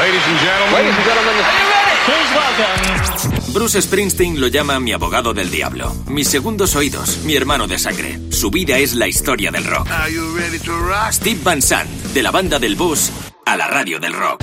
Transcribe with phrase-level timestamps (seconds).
[0.00, 0.74] Ladies and gentlemen.
[0.74, 1.34] Ladies and gentlemen.
[1.44, 1.96] Are you ready?
[2.08, 3.52] Please welcome.
[3.52, 8.18] Bruce Springsteen lo llama mi abogado del diablo, mis segundos oídos, mi hermano de sangre.
[8.30, 9.90] Su vida es la historia del rock.
[9.90, 11.12] Are you ready to rock?
[11.12, 13.10] Steve Van Sant, de la banda del bus
[13.44, 14.42] a la radio del rock.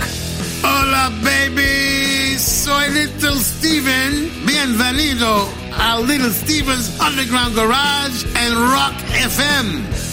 [0.62, 2.38] Hola, baby.
[2.38, 4.30] Soy Little Steven.
[4.46, 10.07] Bienvenido a Little Steven's Underground Garage en Rock FM.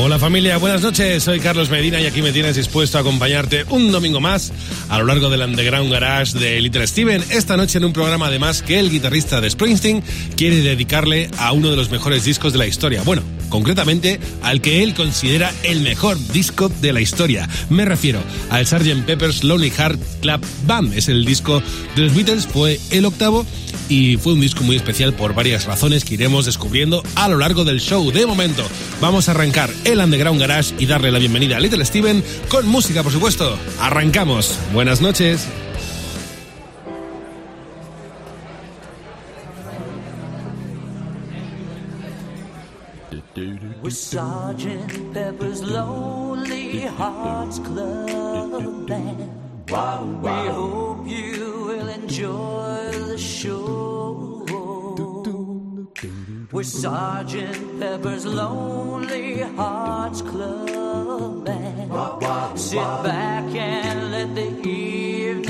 [0.00, 1.24] Hola familia, buenas noches.
[1.24, 4.52] Soy Carlos Medina y aquí me tienes dispuesto a acompañarte un domingo más
[4.88, 7.24] a lo largo del Underground Garage de Little Steven.
[7.30, 10.04] Esta noche en un programa además que el guitarrista de Springsteen
[10.36, 13.02] quiere dedicarle a uno de los mejores discos de la historia.
[13.02, 17.48] Bueno, concretamente al que él considera el mejor disco de la historia.
[17.68, 19.04] Me refiero al Sgt.
[19.04, 20.94] Pepper's Lonely Heart Club Band.
[20.94, 21.60] Es el disco
[21.96, 23.44] de los Beatles, fue el octavo
[23.88, 27.64] y fue un disco muy especial por varias razones que iremos descubriendo a lo largo
[27.64, 28.10] del show.
[28.10, 28.64] De momento,
[29.00, 33.02] vamos a arrancar el Underground Garage y darle la bienvenida a Little Steven con música,
[33.02, 33.58] por supuesto.
[33.80, 34.58] Arrancamos.
[34.72, 35.46] Buenas noches.
[43.80, 49.48] With Sergeant Pepper's Lonely Hearts Club Band.
[49.70, 53.77] We hope you will enjoy the show.
[56.58, 62.58] With Sergeant Pepper's Lonely Hearts Club Band.
[62.58, 65.47] Sit back and let the evening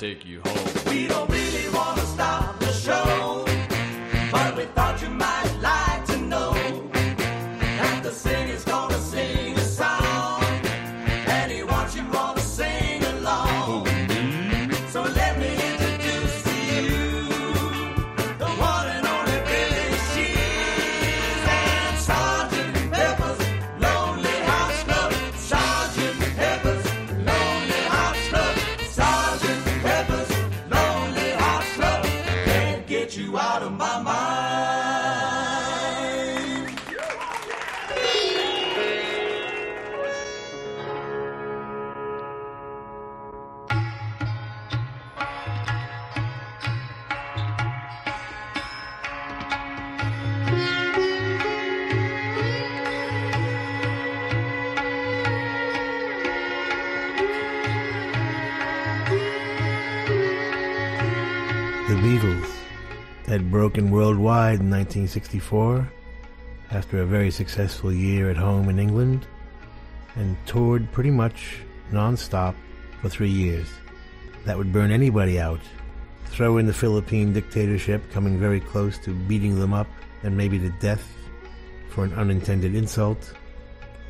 [0.00, 0.94] take you home.
[0.94, 1.79] We don't really want
[63.70, 65.88] broken worldwide in 1964
[66.72, 69.28] after a very successful year at home in England
[70.16, 71.58] and toured pretty much
[71.92, 72.56] non-stop
[73.00, 73.68] for three years.
[74.44, 75.60] That would burn anybody out.
[76.24, 79.86] Throw in the Philippine dictatorship coming very close to beating them up
[80.24, 81.06] and maybe to death
[81.90, 83.34] for an unintended insult,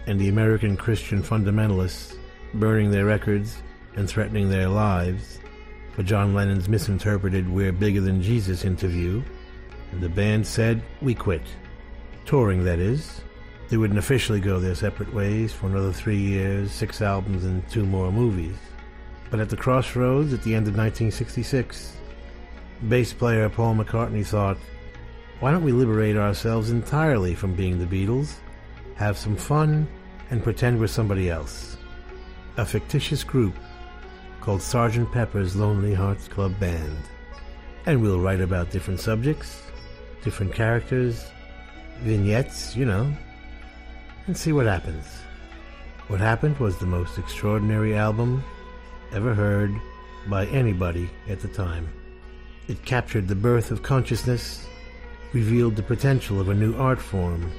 [0.06, 2.16] and the American Christian fundamentalists
[2.54, 3.62] burning their records
[3.94, 5.38] and threatening their lives
[5.92, 9.22] for John Lennon's misinterpreted We're Bigger Than Jesus interview,
[9.92, 11.42] and the band said, We quit.
[12.24, 13.22] Touring, that is.
[13.68, 17.86] They wouldn't officially go their separate ways for another three years, six albums, and two
[17.86, 18.56] more movies.
[19.30, 21.96] But at the crossroads at the end of 1966,
[22.88, 24.58] bass player Paul McCartney thought,
[25.38, 28.34] why don't we liberate ourselves entirely from being the Beatles,
[28.96, 29.88] have some fun,
[30.30, 31.78] and pretend we're somebody else?
[32.58, 33.54] A fictitious group
[34.40, 35.10] called Sgt.
[35.12, 36.98] Pepper's Lonely Hearts Club Band.
[37.86, 39.62] And we'll write about different subjects,
[40.22, 41.26] different characters,
[42.02, 43.12] vignettes, you know,
[44.26, 45.06] and see what happens.
[46.08, 48.42] What happened was the most extraordinary album
[49.12, 49.74] ever heard
[50.28, 51.88] by anybody at the time.
[52.68, 54.66] It captured the birth of consciousness,
[55.32, 57.50] revealed the potential of a new art form,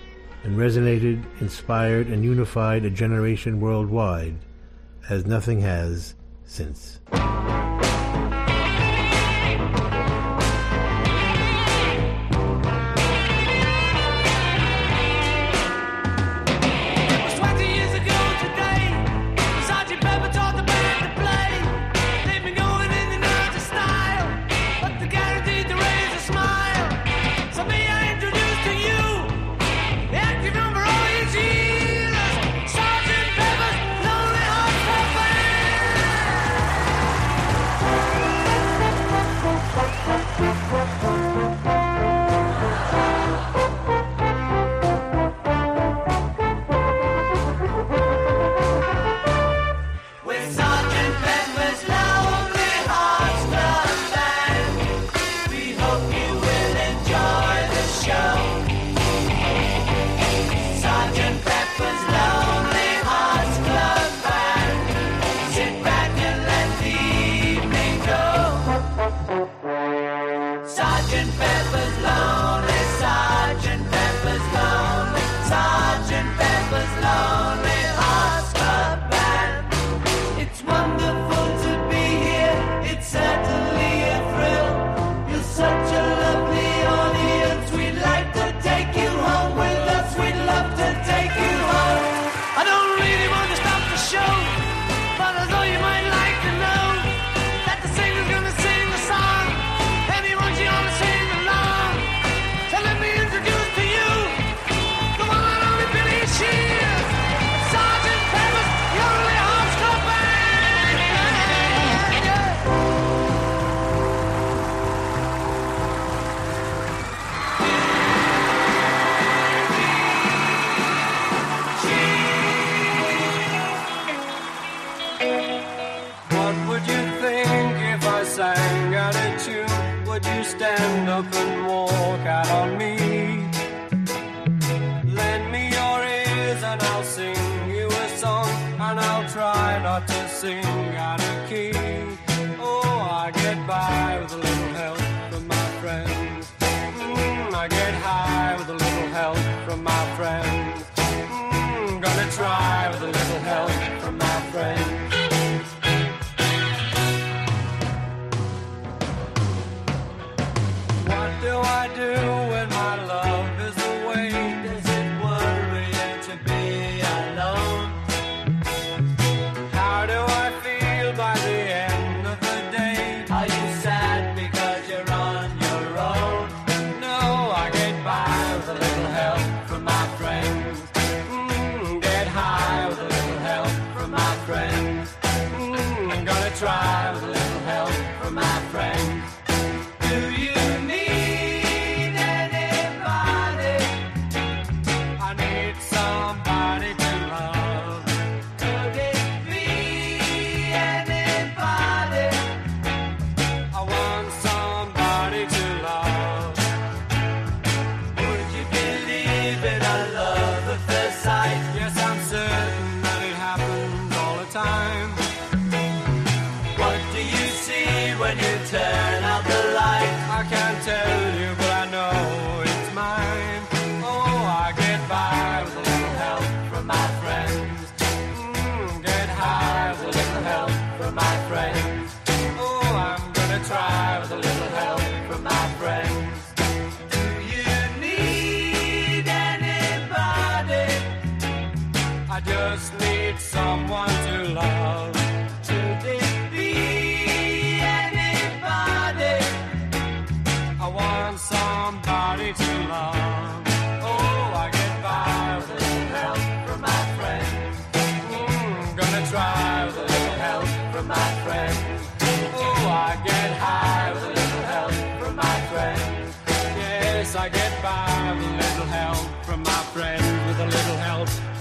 [0.43, 4.35] and resonated, inspired, and unified a generation worldwide
[5.09, 6.15] as nothing has
[6.45, 6.99] since.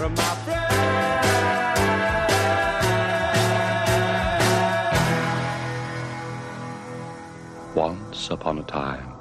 [0.00, 0.72] from my friend.
[7.74, 9.12] Once upon a time,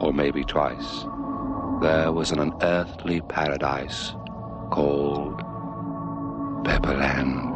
[0.00, 1.04] or maybe twice,
[1.82, 4.14] there was an unearthly paradise
[4.70, 5.40] called
[6.64, 7.51] Pepperland.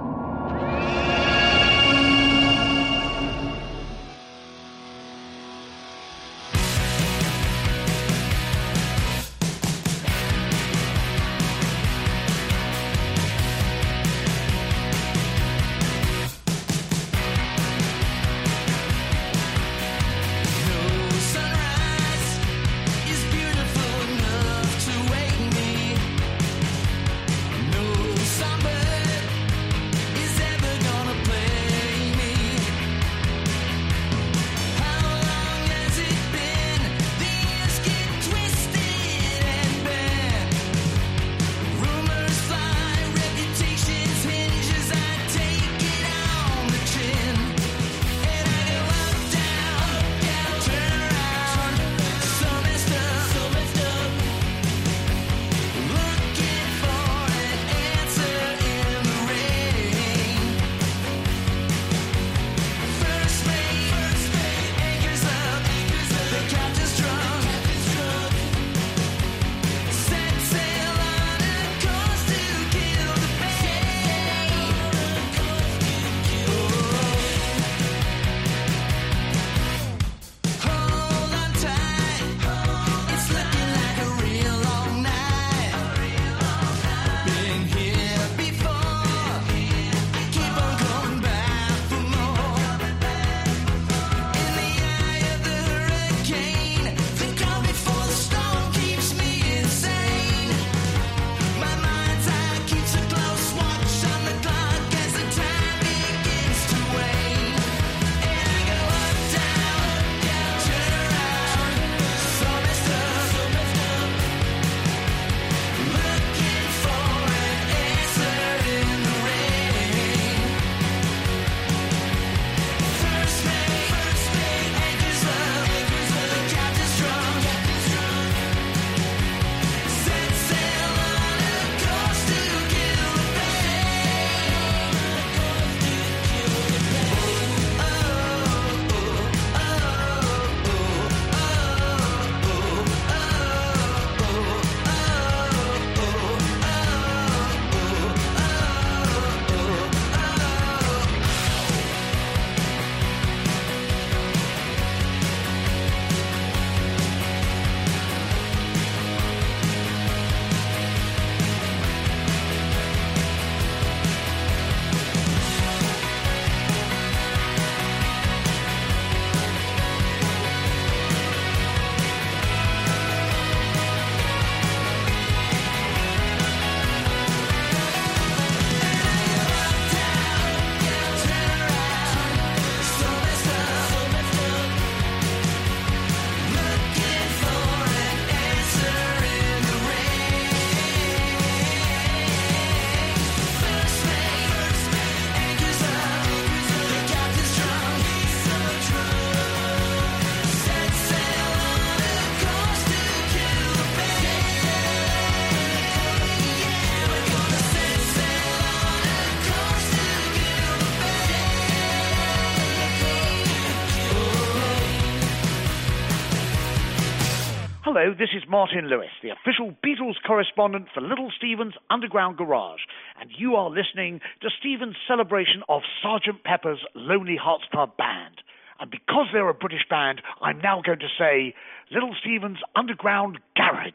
[217.99, 222.83] Hello, this is Martin Lewis, the official Beatles correspondent for Little Steven's Underground Garage,
[223.19, 226.45] and you are listening to Steven's celebration of Sgt.
[226.45, 228.43] Pepper's Lonely Hearts Club Band.
[228.79, 231.55] And because they're a British band, I'm now going to say
[231.91, 233.95] Little Steven's Underground Garage.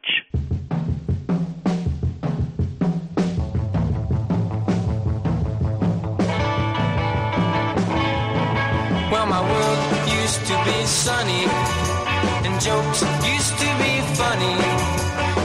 [9.11, 12.00] Well, my world used to be sunny
[12.63, 14.55] jokes used to be funny,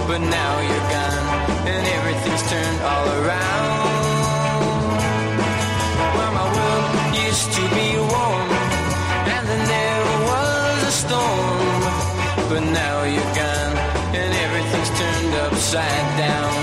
[0.06, 1.26] but now you're gone
[1.72, 3.78] and everything's turned all around.
[6.16, 8.50] Where my world used to be warm
[9.32, 11.80] and then there was a storm,
[12.50, 13.76] but now you're gone
[14.20, 16.55] and everything's turned upside down.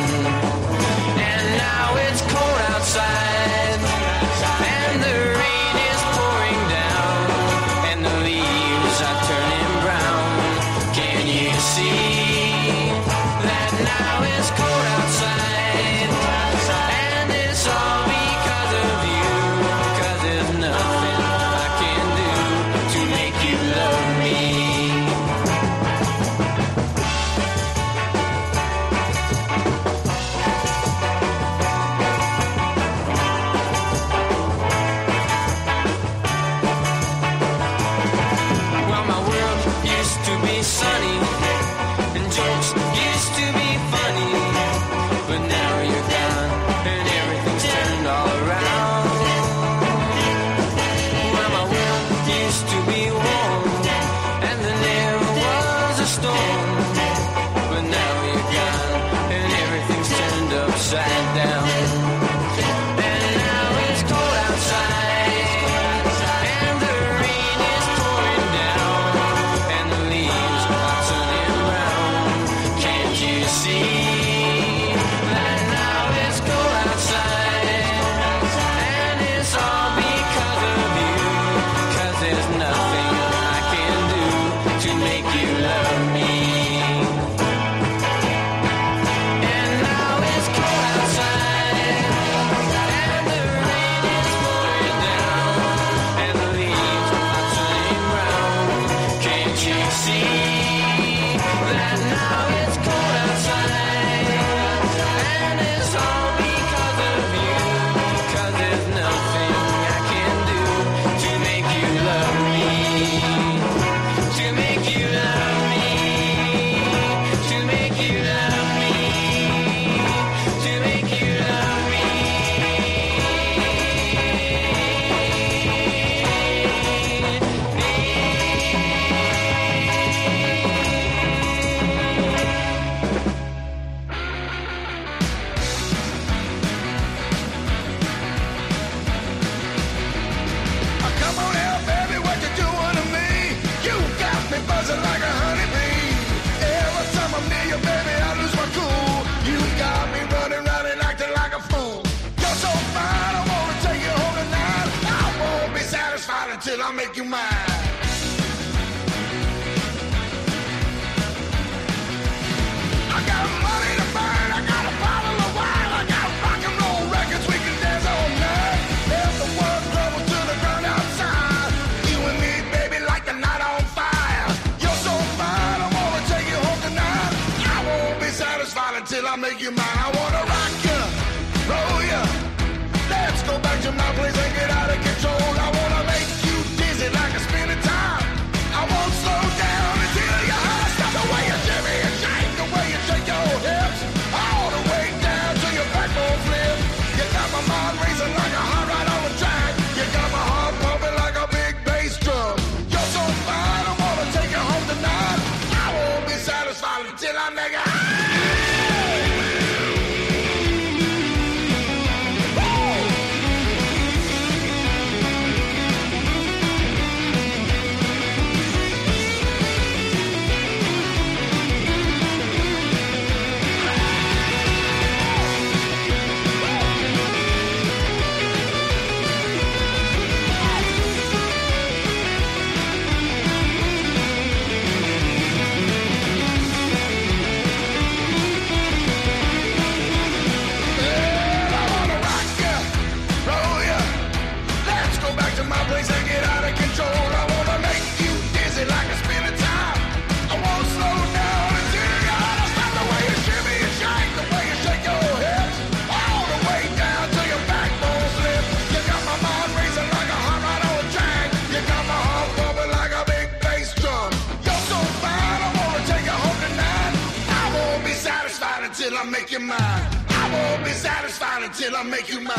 [269.59, 269.77] Mine.
[269.77, 272.55] I won't be satisfied until I make you mine.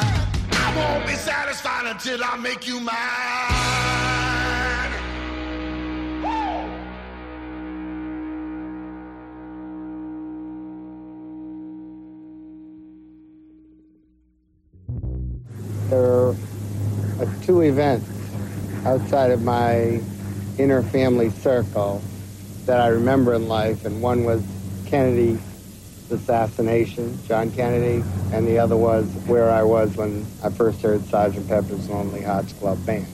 [0.52, 2.94] I won't be satisfied until I make you mine.
[15.90, 16.30] There are
[17.20, 18.08] uh, two events
[18.86, 20.00] outside of my
[20.58, 22.00] inner family circle
[22.66, 24.44] that I remember in life, and one was
[24.86, 25.40] Kennedy's
[26.14, 31.46] assassination, John Kennedy, and the other was where I was when I first heard Sgt.
[31.48, 33.06] Pepper's Lonely Hearts Club Band.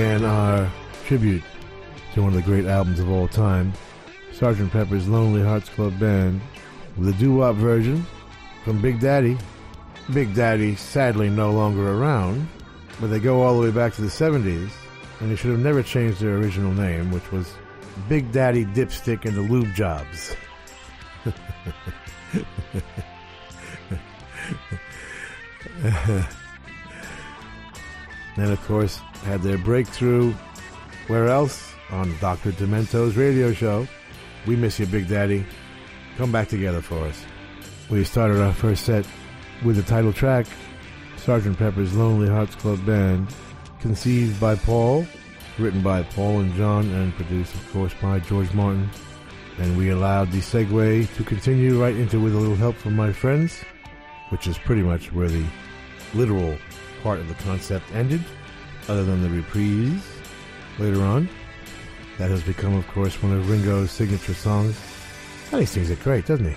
[0.00, 0.72] Began our
[1.04, 1.42] tribute
[2.14, 3.70] to one of the great albums of all time,
[4.32, 4.70] Sgt.
[4.70, 6.40] Pepper's Lonely Hearts Club Band,
[6.96, 8.06] with a doo-wop version
[8.64, 9.36] from Big Daddy.
[10.14, 12.48] Big Daddy, sadly no longer around,
[12.98, 14.70] but they go all the way back to the 70s,
[15.20, 17.52] and they should have never changed their original name, which was
[18.08, 20.34] Big Daddy Dipstick and the Lube Jobs.
[28.40, 30.32] then, of course, had their breakthrough.
[31.08, 31.72] Where else?
[31.90, 32.52] On Dr.
[32.52, 33.86] Demento's radio show.
[34.46, 35.44] We miss you, Big Daddy.
[36.16, 37.24] Come back together for us.
[37.90, 39.04] We started our first set
[39.64, 40.46] with the title track,
[41.16, 41.56] Sgt.
[41.56, 43.28] Pepper's Lonely Hearts Club Band,
[43.80, 45.04] conceived by Paul,
[45.58, 48.88] written by Paul and John, and produced, of course, by George Martin.
[49.58, 53.12] And we allowed the segue to continue right into With a Little Help from My
[53.12, 53.62] Friends,
[54.30, 55.44] which is pretty much where the
[56.14, 56.56] literal
[57.02, 58.22] part of the concept ended,
[58.88, 60.02] other than the reprise
[60.78, 61.28] later on.
[62.18, 64.78] That has become, of course, one of Ringo's signature songs.
[65.52, 66.56] And he sings it great, doesn't he?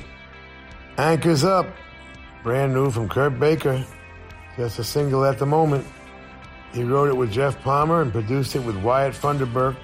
[0.97, 1.67] Anchors Up,
[2.43, 3.83] brand new from Kurt Baker.
[4.57, 5.85] Just a single at the moment.
[6.73, 9.75] He wrote it with Jeff Palmer and produced it with Wyatt Funderburk.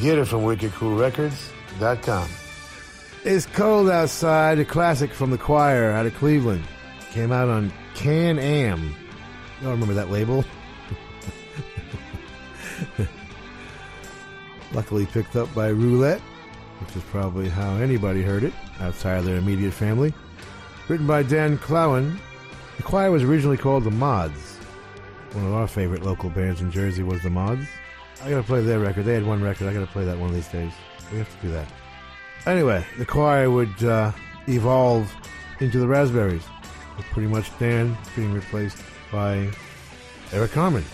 [0.00, 2.28] Get it from WickedCoolRecords.com.
[3.24, 6.64] It's Cold Outside, a classic from the choir out of Cleveland.
[7.12, 8.94] Came out on Can Am.
[9.62, 10.44] Y'all remember that label?
[14.72, 16.20] Luckily picked up by Roulette
[16.82, 20.12] which is probably how anybody heard it outside of their immediate family.
[20.88, 22.18] Written by Dan Klawon,
[22.76, 24.56] the choir was originally called the Mods.
[25.32, 27.66] One of our favorite local bands in Jersey was the Mods.
[28.22, 29.04] I gotta play their record.
[29.04, 29.68] They had one record.
[29.68, 30.72] I gotta play that one of these days.
[31.10, 31.68] We have to do that.
[32.46, 34.12] Anyway, the choir would uh,
[34.48, 35.14] evolve
[35.60, 36.44] into the Raspberries,
[36.96, 38.78] with pretty much Dan being replaced
[39.12, 39.48] by
[40.32, 40.84] Eric Carmen.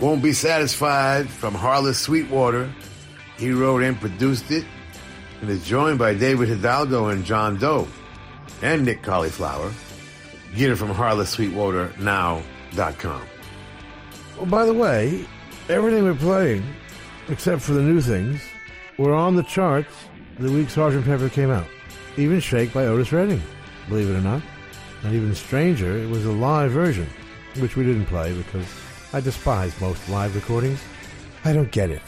[0.00, 2.68] Won't Be Satisfied from Harless Sweetwater.
[3.38, 4.66] He wrote and produced it
[5.40, 7.88] and is joined by David Hidalgo and John Doe
[8.60, 9.72] and Nick Cauliflower.
[10.56, 13.22] Get it from HarlessSweetwaterNow.com.
[14.36, 15.24] Well, oh, by the way,
[15.68, 16.64] everything we're playing,
[17.28, 18.42] except for the new things,
[18.98, 19.92] were on the charts
[20.38, 21.04] the week Sgt.
[21.04, 21.66] Pepper came out.
[22.16, 23.42] Even Shake by Otis Redding,
[23.88, 24.42] believe it or not.
[25.04, 27.08] And even stranger, it was a live version,
[27.58, 28.66] which we didn't play because
[29.12, 30.80] I despise most live recordings.
[31.44, 32.02] I don't get it.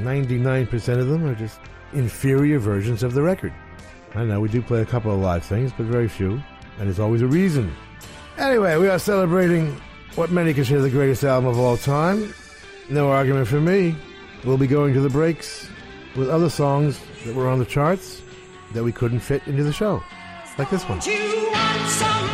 [0.00, 1.58] 99% of them are just
[1.92, 3.52] inferior versions of the record.
[4.14, 6.42] I know we do play a couple of live things, but very few,
[6.78, 7.74] and there's always a reason.
[8.38, 9.80] Anyway, we are celebrating
[10.14, 12.32] what many consider the greatest album of all time.
[12.88, 13.96] No argument for me.
[14.44, 15.68] We'll be going to the breaks
[16.14, 18.22] with other songs that were on the charts
[18.72, 20.02] that we couldn't fit into the show,
[20.58, 21.00] like this one.
[21.78, 22.25] You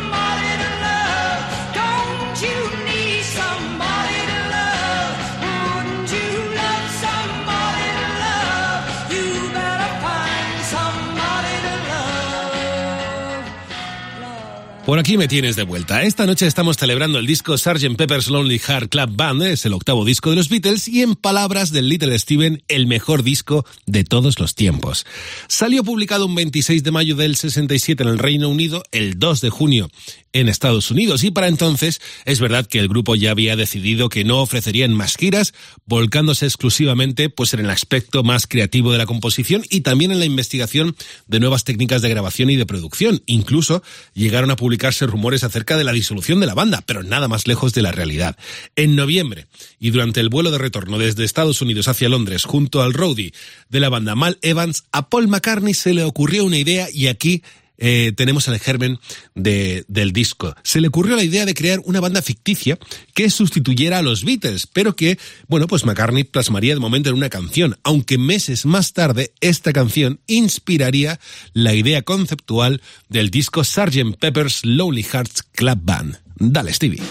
[14.85, 16.03] Por aquí me tienes de vuelta.
[16.03, 17.95] Esta noche estamos celebrando el disco Sgt.
[17.95, 21.71] Pepper's Lonely Heart Club Band, es el octavo disco de los Beatles y en palabras
[21.71, 25.05] del Little Steven, el mejor disco de todos los tiempos.
[25.47, 29.49] Salió publicado un 26 de mayo del 67 en el Reino Unido, el 2 de
[29.49, 29.89] junio
[30.33, 34.23] en Estados Unidos y para entonces es verdad que el grupo ya había decidido que
[34.23, 35.53] no ofrecerían más giras,
[35.85, 40.25] volcándose exclusivamente pues en el aspecto más creativo de la composición y también en la
[40.25, 40.95] investigación
[41.27, 43.21] de nuevas técnicas de grabación y de producción.
[43.25, 47.47] Incluso llegaron a publicarse rumores acerca de la disolución de la banda, pero nada más
[47.47, 48.37] lejos de la realidad.
[48.75, 49.47] En noviembre
[49.79, 53.33] y durante el vuelo de retorno desde Estados Unidos hacia Londres junto al roadie
[53.69, 57.43] de la banda Mal Evans, a Paul McCartney se le ocurrió una idea y aquí
[57.85, 58.97] eh, tenemos el germen
[59.35, 60.55] de- del disco.
[60.63, 62.79] Se le ocurrió la idea de crear una banda ficticia
[63.13, 65.19] que sustituyera a los Beatles, pero que,
[65.49, 70.21] bueno, pues McCartney plasmaría de momento en una canción, aunque meses más tarde esta canción
[70.27, 71.19] inspiraría
[71.51, 74.15] la idea conceptual del disco Sgt.
[74.17, 76.19] Pepper's Lonely Hearts Club Band.
[76.37, 77.01] Dale, Stevie.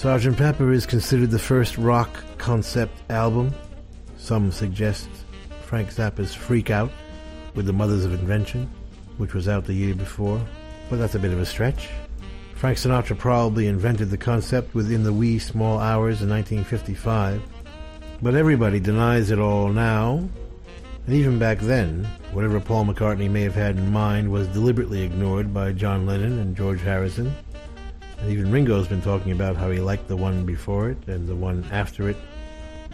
[0.00, 0.34] Sgt.
[0.34, 2.08] Pepper is considered the first rock
[2.38, 3.54] concept album.
[4.16, 5.10] Some suggest
[5.66, 6.90] Frank Zappa's Freak Out
[7.54, 8.66] with the Mothers of Invention,
[9.18, 10.40] which was out the year before,
[10.88, 11.90] but that's a bit of a stretch.
[12.54, 17.42] Frank Sinatra probably invented the concept within the wee small hours in 1955,
[18.22, 20.26] but everybody denies it all now.
[21.06, 25.52] And even back then, whatever Paul McCartney may have had in mind was deliberately ignored
[25.52, 27.34] by John Lennon and George Harrison.
[28.20, 31.34] And even Ringo's been talking about how he liked the one before it and the
[31.34, 32.16] one after it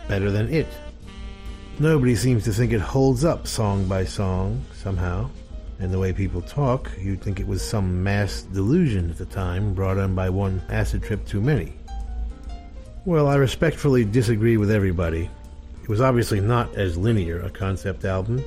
[0.08, 0.68] better than it.
[1.78, 5.28] Nobody seems to think it holds up song by song, somehow.
[5.78, 9.74] And the way people talk, you'd think it was some mass delusion at the time
[9.74, 11.74] brought on by one acid trip too many.
[13.04, 15.28] Well, I respectfully disagree with everybody.
[15.82, 18.42] It was obviously not as linear a concept album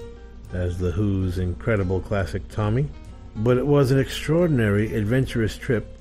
[0.52, 2.90] as The Who's incredible classic Tommy,
[3.36, 5.99] but it was an extraordinary, adventurous trip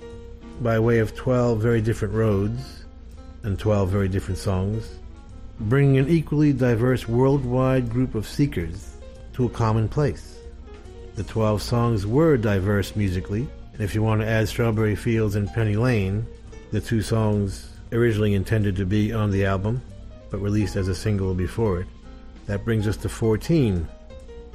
[0.62, 2.84] by way of 12 very different roads
[3.44, 4.98] and 12 very different songs,
[5.60, 8.96] bringing an equally diverse worldwide group of seekers
[9.34, 10.38] to a common place.
[11.14, 15.52] The 12 songs were diverse musically, and if you want to add Strawberry Fields and
[15.52, 16.26] Penny Lane,
[16.72, 19.80] the two songs originally intended to be on the album,
[20.30, 21.86] but released as a single before it,
[22.46, 23.86] that brings us to 14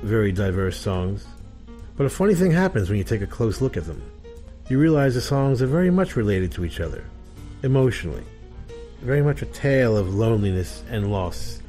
[0.01, 1.25] very diverse songs.
[1.95, 4.01] But a funny thing happens when you take a close look at them
[4.69, 7.03] you realize the songs are very much related to each other,
[7.63, 8.23] emotionally.
[9.01, 11.61] Very much a tale of loneliness and loss.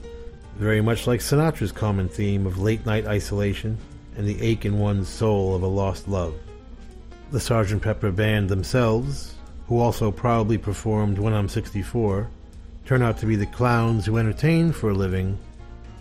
[0.57, 3.77] Very much like Sinatra's common theme of late night isolation
[4.17, 6.35] and the ache in one's soul of a lost love.
[7.33, 7.83] The Sgt.
[7.83, 9.35] Pepper Band themselves,
[9.67, 12.29] who also probably performed When I'm 64,
[12.87, 15.37] turn out to be the clowns who entertain for a living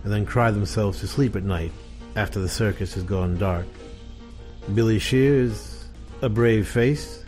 [0.04, 1.72] and then cry themselves to sleep at night
[2.16, 3.66] after the circus has gone dark.
[4.76, 5.73] Billy Shears,
[6.24, 7.22] a brave face,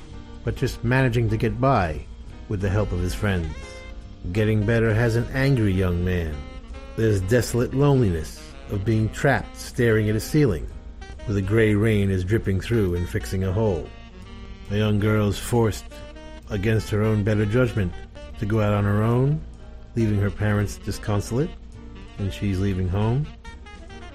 [0.46, 2.00] but just managing to get by
[2.48, 3.54] with the help of his friends.
[4.32, 6.34] Getting better has an angry young man.
[6.96, 10.66] There's desolate loneliness of being trapped staring at a ceiling
[11.26, 13.86] where the gray rain is dripping through and fixing a hole.
[14.72, 15.84] A young girl's forced
[16.50, 17.92] against her own better judgment,
[18.40, 19.42] to go out on her own,
[19.98, 21.50] leaving her parents disconsolate,
[22.18, 23.28] and she's leaving home.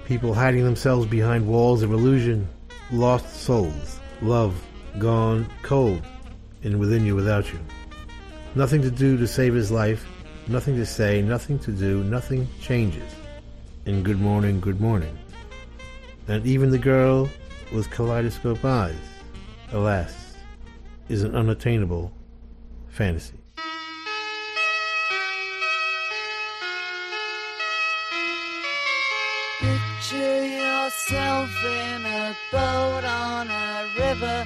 [0.05, 2.47] People hiding themselves behind walls of illusion,
[2.91, 4.55] lost souls, love
[4.99, 6.01] gone cold,
[6.63, 7.59] and within you without you.
[8.55, 10.05] Nothing to do to save his life,
[10.47, 13.15] nothing to say, nothing to do, nothing changes.
[13.85, 15.17] And good morning, good morning.
[16.27, 17.29] And even the girl
[17.73, 18.95] with kaleidoscope eyes,
[19.71, 20.35] alas,
[21.09, 22.11] is an unattainable
[22.89, 23.37] fantasy.
[29.59, 34.45] Picture yourself in a boat on a river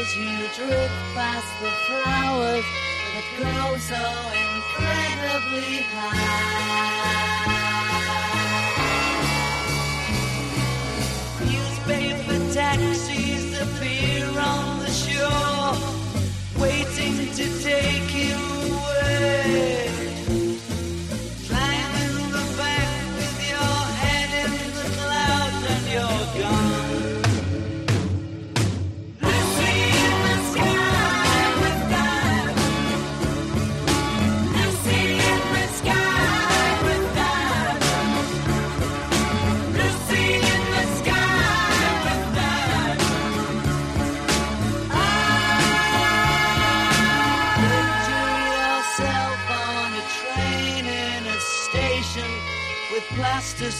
[0.00, 2.64] As you drift past the flowers
[3.12, 4.02] that grow so
[4.46, 7.20] incredibly high.
[11.44, 15.76] Newspaper taxis appear on the shore,
[16.58, 18.38] waiting to take you
[18.72, 19.89] away.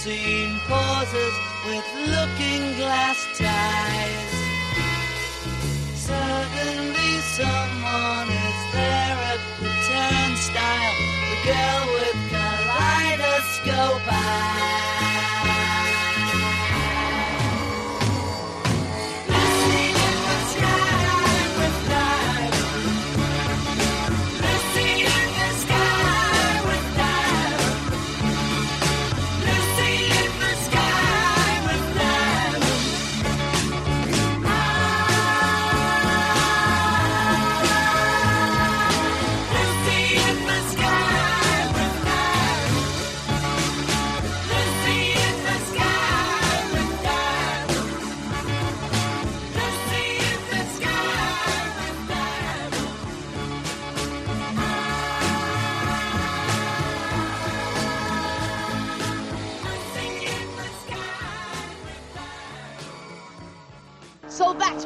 [0.02, 1.34] Plasticine pauses
[1.66, 4.32] with looking glass ties.
[5.94, 10.96] Suddenly someone is there at the turnstile,
[11.30, 14.89] the girl with kaleidoscope eyes.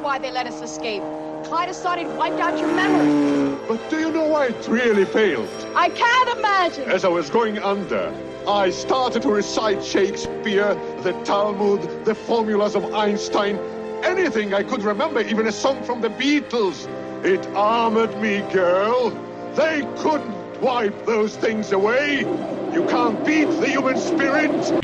[0.04, 1.02] Why they let us escape.
[1.44, 3.58] Kaleidoscope wiped out your memory.
[3.66, 5.48] But do you know why it really failed?
[5.74, 6.90] I can't imagine.
[6.90, 8.12] As I was going under,
[8.46, 13.58] I started to recite Shakespeare, the Talmud, the formulas of Einstein,
[14.04, 16.86] anything I could remember, even a song from the Beatles.
[17.24, 19.08] It armored me, girl.
[19.54, 22.20] They couldn't wipe those things away.
[22.74, 24.83] You can't beat the human spirit.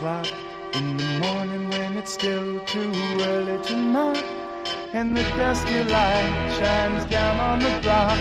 [0.00, 0.26] O'clock
[0.72, 2.90] in the morning when it's still too
[3.20, 4.16] early to knock.
[4.94, 8.18] And the dusty light shines down on the block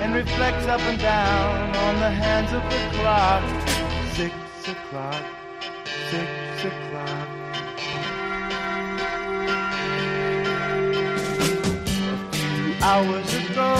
[0.00, 3.44] and reflects up and down on the hands of the clock.
[4.14, 4.34] Six
[4.66, 5.22] o'clock,
[6.10, 7.28] six o'clock.
[12.82, 13.79] Hours ago,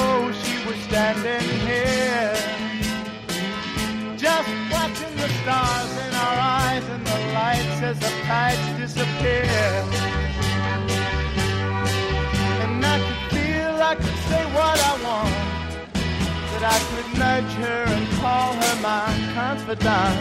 [8.31, 9.45] lights disappear.
[12.63, 15.35] And I could feel I could say what I want,
[16.51, 19.07] that I could nudge her and call her my
[19.39, 20.17] confidant.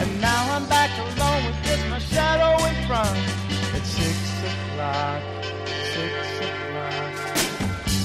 [0.00, 3.18] And now I'm back alone with just my shadow in front.
[3.76, 4.18] It's six
[4.50, 5.20] o'clock,
[5.94, 6.14] six
[6.46, 7.12] o'clock.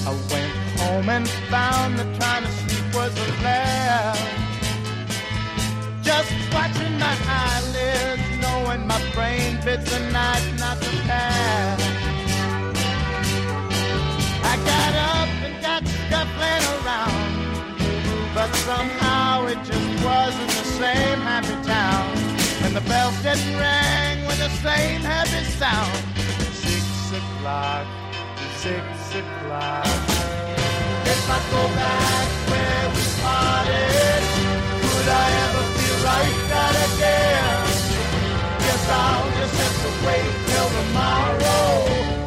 [0.09, 4.19] I went home and found that trying to sleep was a laugh.
[6.09, 8.16] Just watching my eyelids,
[8.78, 11.82] knowing my brain bids the night not to pass.
[14.43, 21.57] I got up and got scuffling around, but somehow it just wasn't the same happy
[21.67, 22.17] town.
[22.63, 25.93] And the bells didn't ring with the same happy sound.
[26.53, 27.88] Six o'clock,
[28.57, 28.84] six
[29.15, 29.86] o'clock.
[31.05, 34.21] If I go back where we started,
[34.82, 37.66] could I ever feel like that again?
[38.68, 41.68] Guess I'll just have to wait till tomorrow.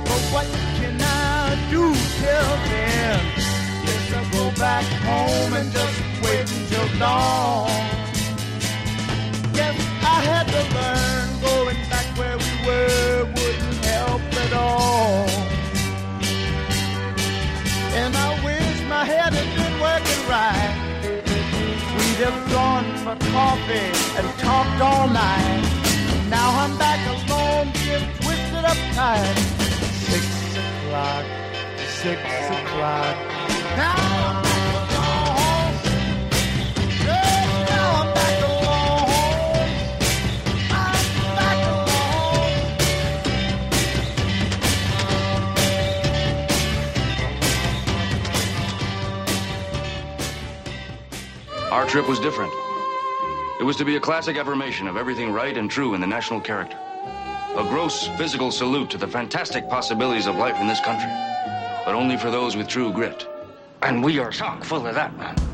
[0.08, 0.46] But what
[0.80, 1.84] can I do
[2.16, 3.20] till then?
[3.84, 7.68] Guess I'll go back home and just wait until dawn.
[9.52, 15.28] Yes, I had to learn going back where we were wouldn't help at all.
[18.00, 20.72] And I wish my head had been working right.
[21.96, 25.79] We'd have gone for coffee and talked all night.
[26.30, 29.34] Now I'm back alone, being twisted up tight.
[30.08, 30.24] Six
[30.56, 31.24] o'clock,
[31.88, 33.16] six o'clock.
[33.76, 33.96] Now
[34.28, 35.74] I'm back alone.
[37.04, 39.70] Yeah, now I'm back alone.
[40.70, 41.04] I'm
[41.36, 41.58] back
[51.66, 51.72] alone.
[51.72, 52.52] Our trip was different.
[53.60, 56.40] It was to be a classic affirmation of everything right and true in the national
[56.40, 56.78] character.
[57.58, 61.10] A gross physical salute to the fantastic possibilities of life in this country,
[61.84, 63.26] but only for those with true grit.
[63.82, 65.49] And we are chock full of that, man.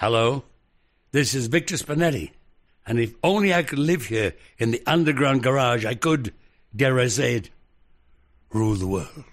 [0.00, 0.44] Hello,
[1.12, 2.30] this is Victor Spinetti,
[2.86, 6.32] and if only I could live here in the underground garage, I could,
[6.74, 7.50] dare I say it,
[8.50, 9.24] rule the world.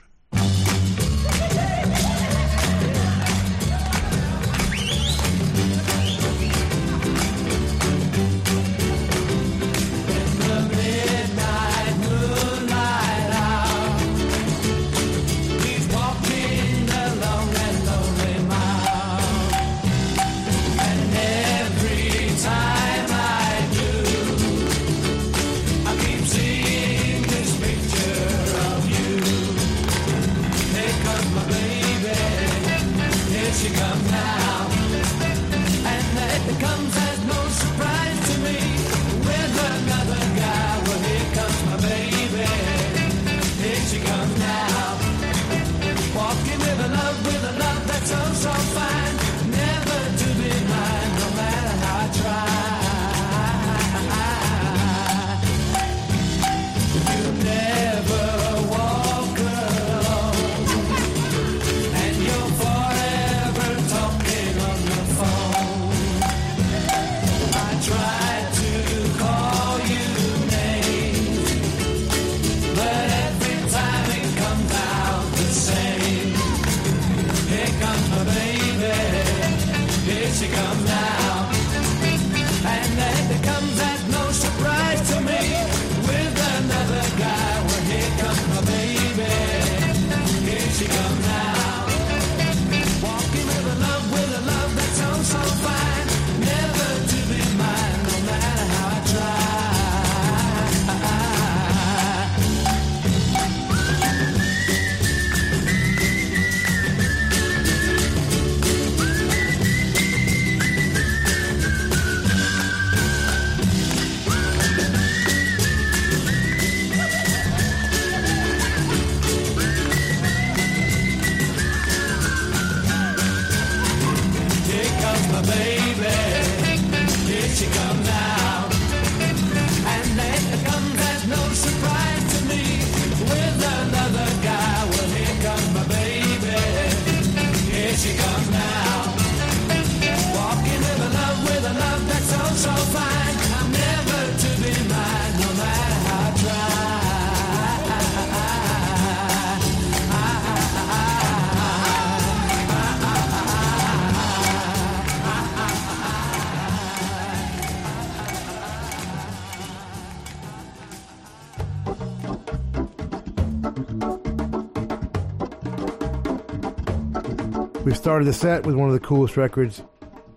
[168.18, 169.84] Started the set with one of the coolest records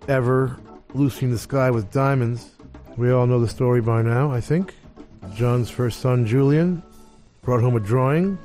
[0.07, 0.55] ever,
[0.93, 2.51] in the Sky with Diamonds.
[2.95, 4.75] We all know the story by now, I think.
[5.33, 6.83] John's first son, Julian,
[7.41, 8.37] brought home a drawing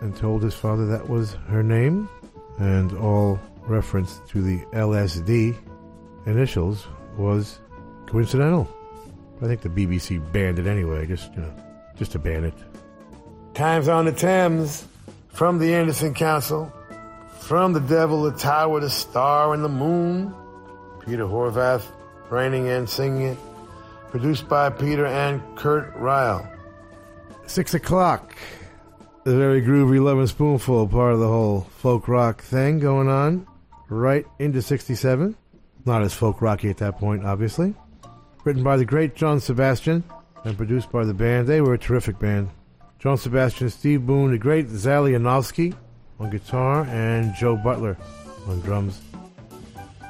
[0.00, 2.08] and told his father that was her name,
[2.58, 5.56] and all reference to the LSD
[6.26, 6.86] initials
[7.16, 7.58] was
[8.06, 8.68] coincidental.
[9.42, 11.52] I think the BBC banned it anyway, just you know,
[11.96, 12.54] just to ban it.
[13.54, 14.86] Times on the Thames,
[15.30, 16.72] from the Anderson Council,
[17.44, 20.34] from the Devil, the Tower, the Star, and the Moon.
[21.04, 21.84] Peter Horvath
[22.30, 23.38] writing and singing it.
[24.08, 26.48] Produced by Peter and Kurt Reil.
[27.46, 28.34] Six o'clock.
[29.24, 33.46] The very groovy Lovin' Spoonful, part of the whole folk rock thing going on.
[33.90, 35.36] Right into 67.
[35.84, 37.74] Not as folk rocky at that point, obviously.
[38.44, 40.02] Written by the great John Sebastian
[40.44, 41.46] and produced by the band.
[41.46, 42.48] They were a terrific band.
[42.98, 45.74] John Sebastian, Steve Boone, the great Zal Yanovsky
[46.18, 47.96] on guitar, and Joe Butler
[48.46, 49.00] on drums.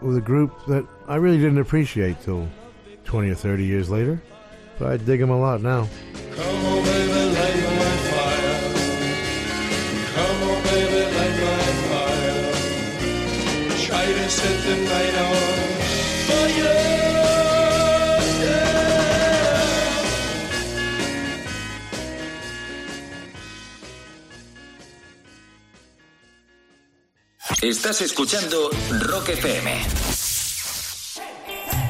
[0.00, 2.48] with a group that I really didn't appreciate till
[3.04, 4.22] 20 or 30 years later,
[4.78, 5.88] but I dig them a lot now.
[27.62, 29.72] Estás escuchando Rock FM.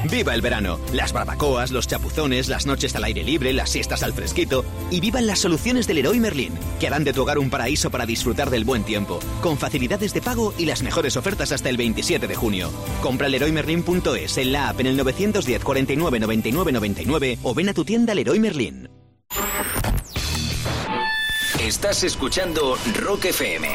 [0.09, 4.13] Viva el verano, las barbacoas, los chapuzones, las noches al aire libre, las siestas al
[4.13, 7.91] fresquito y vivan las soluciones del Leroy Merlin, que harán de tu hogar un paraíso
[7.91, 11.77] para disfrutar del buen tiempo, con facilidades de pago y las mejores ofertas hasta el
[11.77, 12.71] 27 de junio.
[13.03, 17.85] Compra leroymerlin.es en la app en el 910 49 99 99 o ven a tu
[17.85, 18.89] tienda Leroy Merlin.
[21.59, 23.69] Estás escuchando Rock FM.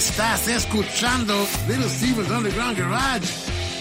[0.00, 3.26] Estás escuchando Little Steven's Underground Garage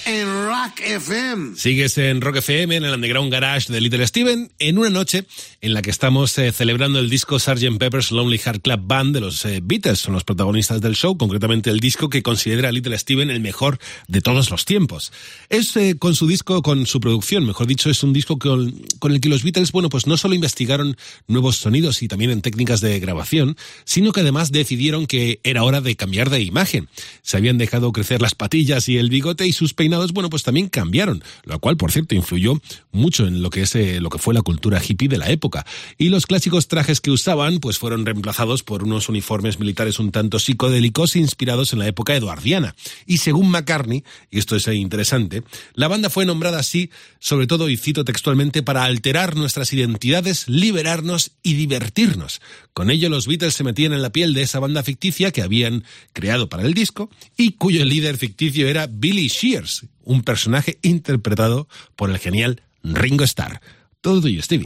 [0.05, 1.55] en Rock FM.
[1.55, 5.24] Sigues en Rock FM, en el Underground Garage de Little Steven, en una noche
[5.62, 7.78] en la que estamos eh, celebrando el disco Sgt.
[7.78, 9.99] Pepper's Lonely Heart Club Band de los eh, Beatles.
[9.99, 13.78] Son los protagonistas del show, concretamente el disco que considera a Little Steven el mejor
[14.07, 15.12] de todos los tiempos.
[15.49, 19.12] Es eh, con su disco, con su producción, mejor dicho, es un disco con, con
[19.12, 20.95] el que los Beatles, bueno, pues no solo investigaron
[21.28, 25.82] nuevos sonidos y también en técnicas de grabación, sino que además decidieron que era hora
[25.82, 26.88] de cambiar de imagen.
[27.22, 30.70] Se habían dejado crecer las patillas y el bigote y sus peinados, bueno, pues también
[30.70, 34.41] cambiaron, lo cual, por cierto, influyó mucho en lo que es lo que fue la
[34.41, 35.49] cultura hippie de la época.
[35.97, 40.39] Y los clásicos trajes que usaban, pues fueron reemplazados por unos uniformes militares un tanto
[40.39, 42.76] psicodélicos inspirados en la época eduardiana.
[43.06, 45.43] Y según McCartney, y esto es interesante,
[45.74, 46.89] la banda fue nombrada así,
[47.20, 52.41] sobre todo, y cito textualmente, para alterar nuestras identidades, liberarnos y divertirnos.
[52.74, 55.84] Con ello, los Beatles se metían en la piel de esa banda ficticia que habían
[56.14, 62.10] creado para el disco y cuyo líder ficticio era Billy Shears, un personaje interpretado por
[62.10, 63.62] el genial Ringo Starr.
[64.02, 64.64] Todo tuyo, Stevie.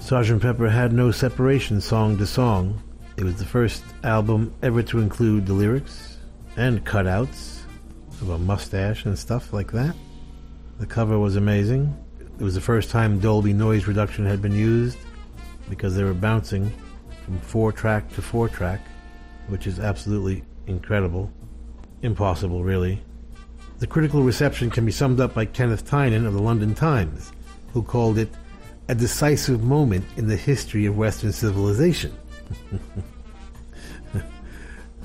[0.00, 0.40] Sgt.
[0.40, 2.82] Pepper had no separation song to song.
[3.18, 6.16] It was the first album ever to include the lyrics
[6.56, 7.60] and cutouts
[8.22, 9.94] of a mustache and stuff like that.
[10.78, 11.94] The cover was amazing.
[12.40, 14.96] It was the first time Dolby noise reduction had been used
[15.68, 16.72] because they were bouncing
[17.26, 18.80] from four track to four track,
[19.48, 21.30] which is absolutely incredible.
[22.02, 23.02] Impossible, really.
[23.78, 27.32] The critical reception can be summed up by Kenneth Tynan of the London Times,
[27.72, 28.30] who called it
[28.88, 32.16] a decisive moment in the history of Western civilization.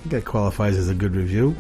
[0.05, 1.55] that qualifies as a good review.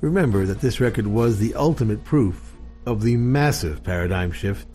[0.00, 2.54] Remember that this record was the ultimate proof
[2.86, 4.66] of the massive paradigm shift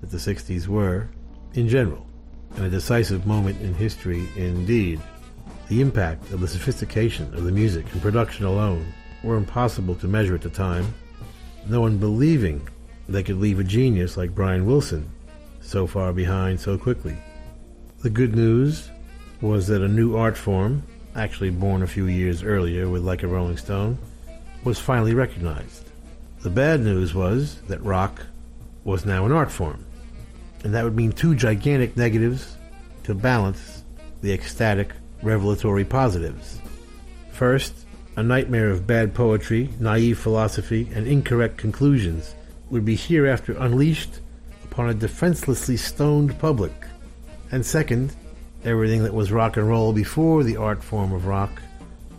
[0.00, 1.08] that the 60s were
[1.54, 2.06] in general,
[2.56, 5.00] and a decisive moment in history indeed.
[5.72, 8.92] The impact of the sophistication of the music and production alone
[9.22, 10.92] were impossible to measure at the time,
[11.66, 12.68] no one believing
[13.08, 15.10] they could leave a genius like Brian Wilson
[15.62, 17.16] so far behind so quickly.
[18.00, 18.90] The good news
[19.40, 20.82] was that a new art form,
[21.16, 23.96] actually born a few years earlier with Like a Rolling Stone,
[24.64, 25.88] was finally recognized.
[26.42, 28.20] The bad news was that rock
[28.84, 29.86] was now an art form,
[30.64, 32.58] and that would mean two gigantic negatives
[33.04, 33.84] to balance
[34.20, 34.92] the ecstatic,
[35.22, 36.60] revelatory positives.
[37.30, 37.74] First,
[38.16, 42.34] a nightmare of bad poetry, naive philosophy, and incorrect conclusions
[42.70, 44.20] would be hereafter unleashed
[44.64, 46.72] upon a defenselessly stoned public.
[47.50, 48.14] And second,
[48.64, 51.50] everything that was rock and roll before the art form of rock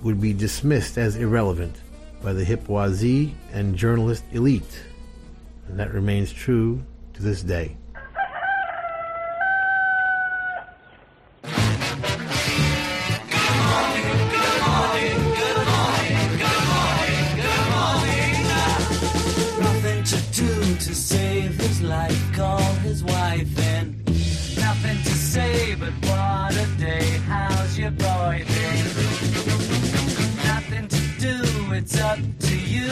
[0.01, 1.75] would be dismissed as irrelevant
[2.21, 4.83] by the hip and journalist elite.
[5.67, 6.83] And that remains true
[7.13, 7.75] to this day.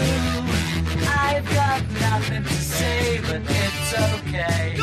[0.02, 4.81] I've got nothing to say, but it's okay.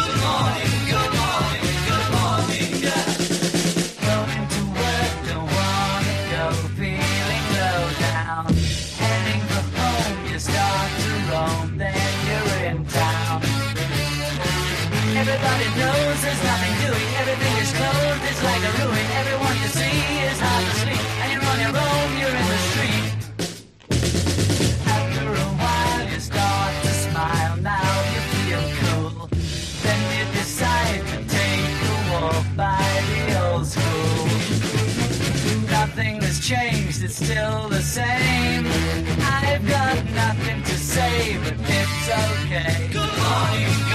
[37.08, 38.66] It's still the same.
[38.66, 42.88] I've got nothing to say, but it's okay.
[42.92, 43.87] Good morning,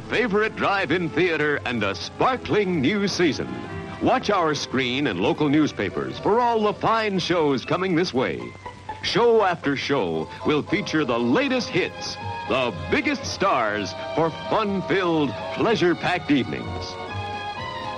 [0.00, 3.48] favorite drive-in theater and a sparkling new season.
[4.02, 8.40] Watch our screen and local newspapers for all the fine shows coming this way.
[9.02, 12.16] Show after show will feature the latest hits,
[12.48, 16.94] the biggest stars for fun-filled, pleasure-packed evenings.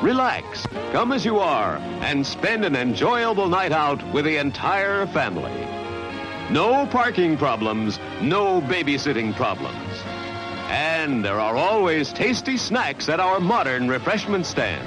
[0.03, 5.66] Relax, come as you are, and spend an enjoyable night out with the entire family.
[6.51, 9.88] No parking problems, no babysitting problems.
[10.68, 14.86] And there are always tasty snacks at our modern refreshment stand.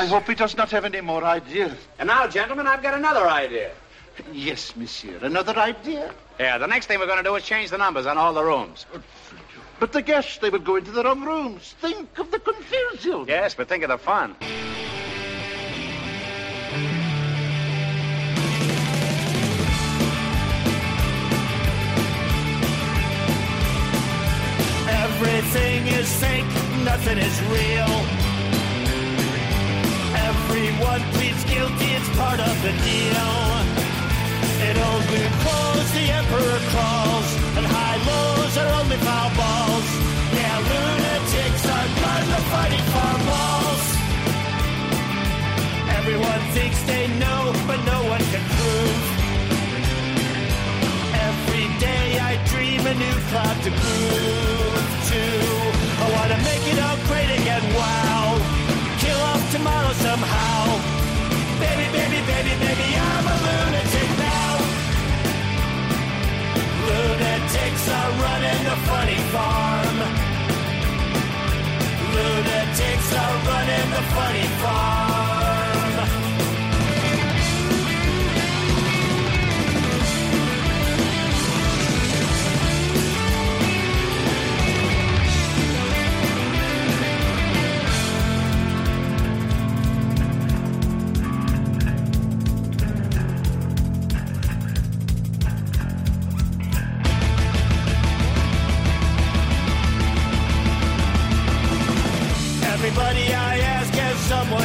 [0.00, 1.76] I hope he does not have any more ideas.
[1.98, 3.70] And now, gentlemen, I've got another idea.
[4.32, 5.18] Yes, monsieur.
[5.20, 6.14] Another idea?
[6.38, 8.42] Yeah, the next thing we're going to do is change the numbers on all the
[8.42, 8.86] rooms.
[9.78, 11.74] But the guests, they would go into the wrong rooms.
[11.82, 13.26] Think of the confusion.
[13.28, 14.36] Yes, but think of the fun.
[24.88, 26.44] Everything is fake,
[26.84, 28.29] nothing is real.
[30.50, 33.20] Everyone pleads guilty, it's part of the deal.
[34.90, 37.28] Old blue clothes, the emperor crawls,
[37.58, 39.88] and high lows are only foul balls.
[40.34, 43.84] Yeah, lunatics are blood the fighting for balls.
[45.98, 49.00] Everyone thinks they know, but no one can prove.
[51.28, 55.22] Every day I dream a new cloud to groove to.
[56.02, 58.09] I wanna make it all great again, wow.
[59.92, 60.78] Somehow.
[61.58, 64.52] Baby, baby, baby, baby, I'm a lunatic now.
[66.86, 69.96] Lunatics are running the funny farm.
[72.14, 75.19] Lunatics are running the funny farm.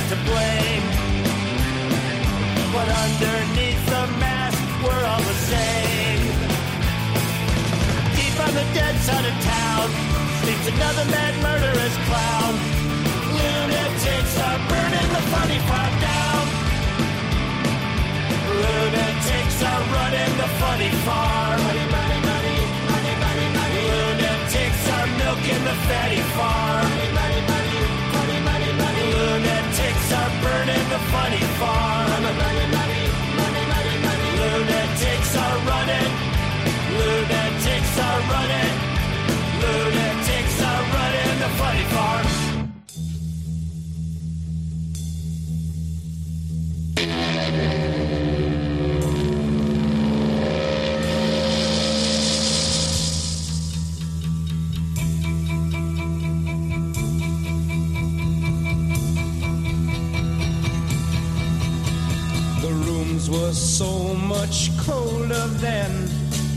[0.09, 0.85] To blame.
[2.73, 6.21] But underneath the mask, we're all the same.
[8.13, 9.89] Deep on the dead side of town
[10.41, 12.53] sleeps another mad murderous clown.
[13.33, 16.43] Lunatics are burning the funny farm down.
[18.61, 21.59] Lunatics are running the funny farm.
[23.89, 26.94] Lunatics are milking the fatty farm.
[30.05, 32.11] Are burning the funny farm.
[34.37, 36.11] Lunatics are running.
[36.99, 38.73] Lunatics are running.
[39.61, 42.25] Lunatics are running the funny farm.
[63.27, 66.09] Rooms were so much colder then.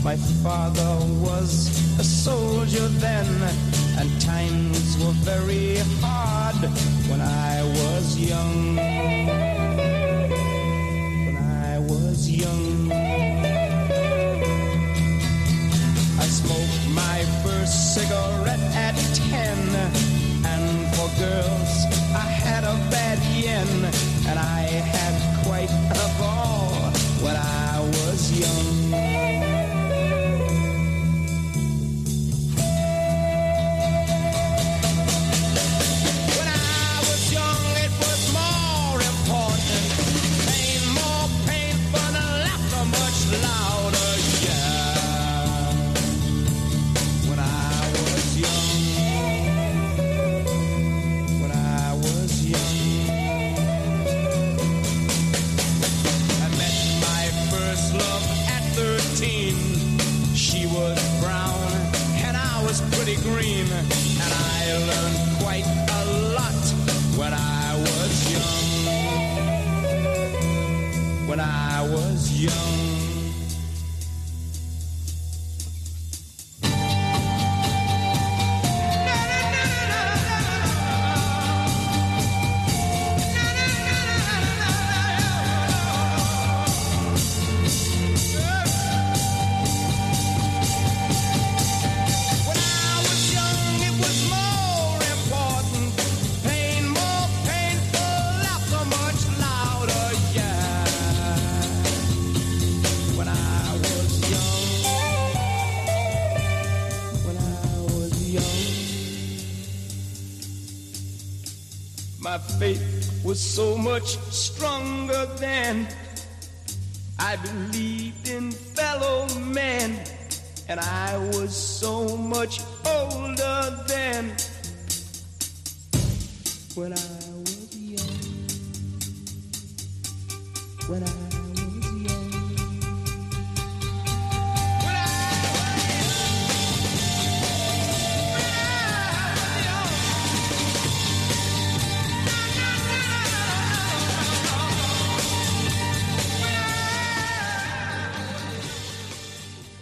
[0.03, 3.27] My father was a soldier then,
[3.97, 6.55] and times were very hard
[7.09, 8.75] when I was young.
[11.25, 12.91] When I was young,
[16.19, 20.08] I smoked my first cigarette at ten,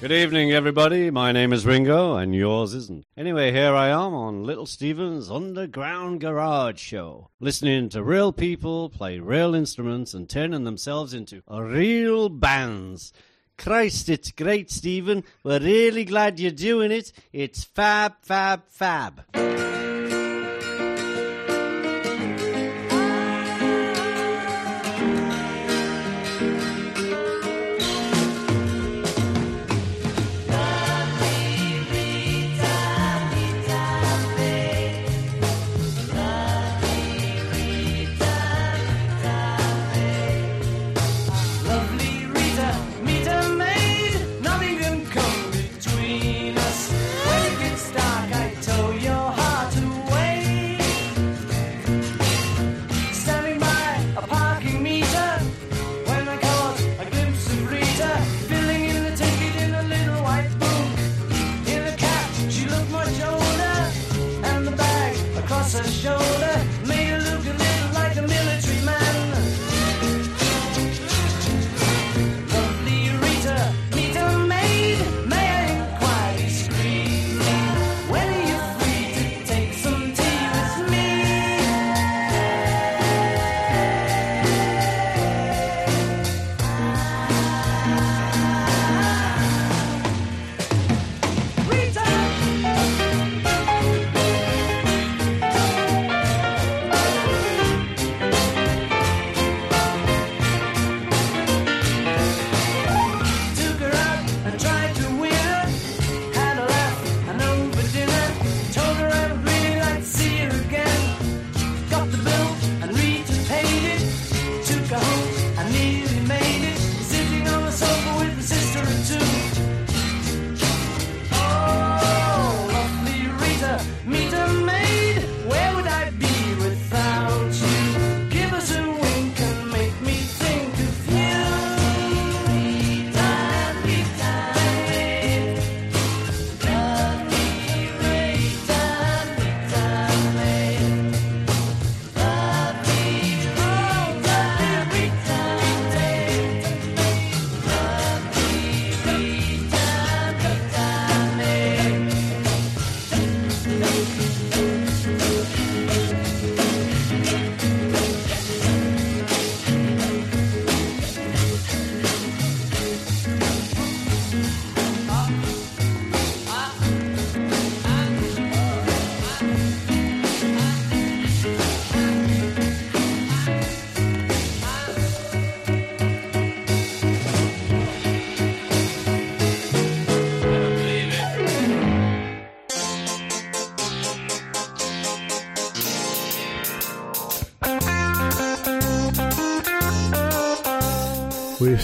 [0.08, 1.12] Good evening, everybody.
[1.12, 3.06] My name is Ringo, and yours isn't.
[3.18, 9.20] Anyway, here I am on Little Steven's Underground Garage Show, listening to real people play
[9.20, 13.12] real instruments and turning themselves into real bands.
[13.58, 15.26] Christ, it's great, Steven.
[15.44, 17.12] We're really glad you're doing it.
[17.34, 19.26] It's fab, fab, fab.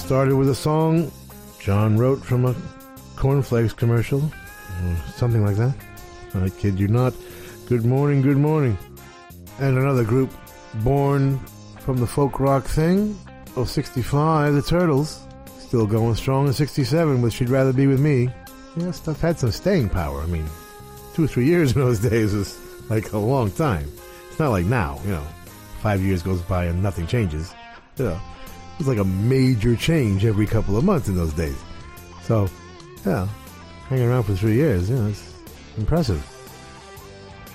[0.04, 1.10] Started with a song
[1.64, 2.54] John wrote from a
[3.16, 5.74] cornflakes commercial, or something like that.
[6.36, 7.14] I kid you not.
[7.68, 8.78] Good morning, good morning.
[9.60, 10.30] And another group
[10.84, 11.40] born
[11.80, 13.18] from the folk rock thing
[13.56, 15.26] of 65, the Turtles.
[15.58, 18.30] Still going strong in 67 with She'd Rather Be With Me.
[18.76, 20.22] Yeah, stuff had some staying power.
[20.22, 20.46] I mean,
[21.14, 23.90] two or three years in those days was like a long time.
[24.30, 25.26] It's not like now, you know,
[25.82, 27.54] five years goes by and nothing changes.
[27.98, 28.18] It
[28.78, 31.58] was like a major change every couple of months in those days.
[32.24, 32.48] So,
[33.06, 33.28] yeah,
[33.88, 35.34] hanging around for three years, you know, it's
[35.78, 36.22] impressive.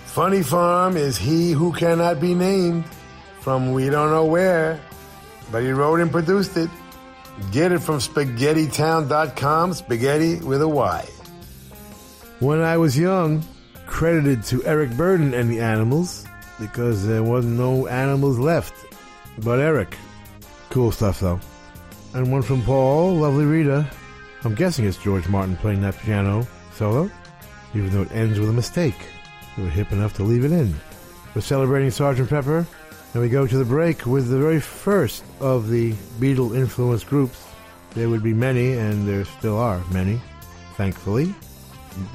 [0.07, 2.85] Funny Farm is he who cannot be named
[3.41, 4.81] from we don't know where,
[5.53, 6.71] but he wrote and produced it.
[7.53, 11.09] Get it from spaghettown.com, spaghetti with a Y.
[12.41, 13.45] When I was young,
[13.87, 16.27] credited to Eric Burdon and the Animals
[16.59, 18.75] because there wasn't no animals left
[19.41, 19.97] but Eric.
[20.79, 21.41] Cool stuff though.
[22.15, 23.85] And one from Paul, Lovely Rita.
[24.45, 27.11] I'm guessing it's George Martin playing that piano solo,
[27.75, 28.95] even though it ends with a mistake.
[29.57, 30.73] We were hip enough to leave it in.
[31.35, 32.29] We're celebrating Sgt.
[32.29, 32.65] Pepper,
[33.13, 37.45] and we go to the break with the very first of the Beatle influenced groups.
[37.95, 40.21] There would be many, and there still are many,
[40.77, 41.35] thankfully.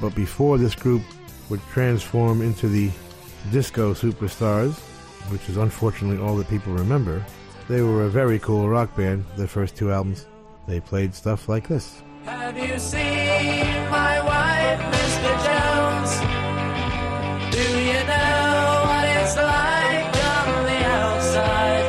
[0.00, 1.02] But before this group
[1.50, 2.90] would transform into the
[3.52, 4.72] disco superstars,
[5.30, 7.22] which is unfortunately all that people remember,
[7.66, 10.26] They were a very cool rock band, their first two albums.
[10.66, 12.02] They played stuff like this.
[12.24, 15.32] Have you seen my wife, Mr.
[15.46, 16.12] Jones?
[17.54, 21.86] Do you know what it's like on the outside?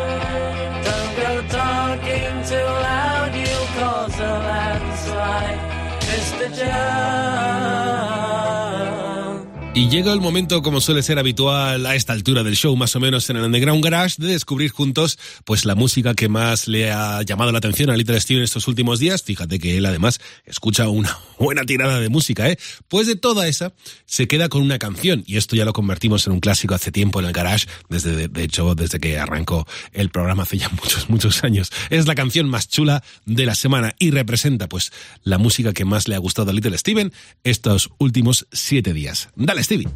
[0.86, 5.60] Don't go talking too loud, you'll cause a landslide,
[6.02, 6.56] Mr.
[6.58, 7.85] Jones.
[9.78, 13.02] Y llega el momento, como suele ser habitual a esta altura del show, más o
[13.02, 17.22] menos en el Underground Garage, de descubrir juntos pues la música que más le ha
[17.24, 19.22] llamado la atención a Little Steven estos últimos días.
[19.24, 22.58] Fíjate que él además escucha una buena tirada de música, ¿eh?
[22.88, 23.74] Pues de toda esa
[24.06, 27.20] se queda con una canción y esto ya lo convertimos en un clásico hace tiempo
[27.20, 31.44] en el Garage, desde de hecho desde que arrancó el programa hace ya muchos muchos
[31.44, 31.70] años.
[31.90, 34.94] Es la canción más chula de la semana y representa pues
[35.24, 37.12] la música que más le ha gustado a Little Steven
[37.44, 39.28] estos últimos siete días.
[39.36, 39.88] Dale, Stevie.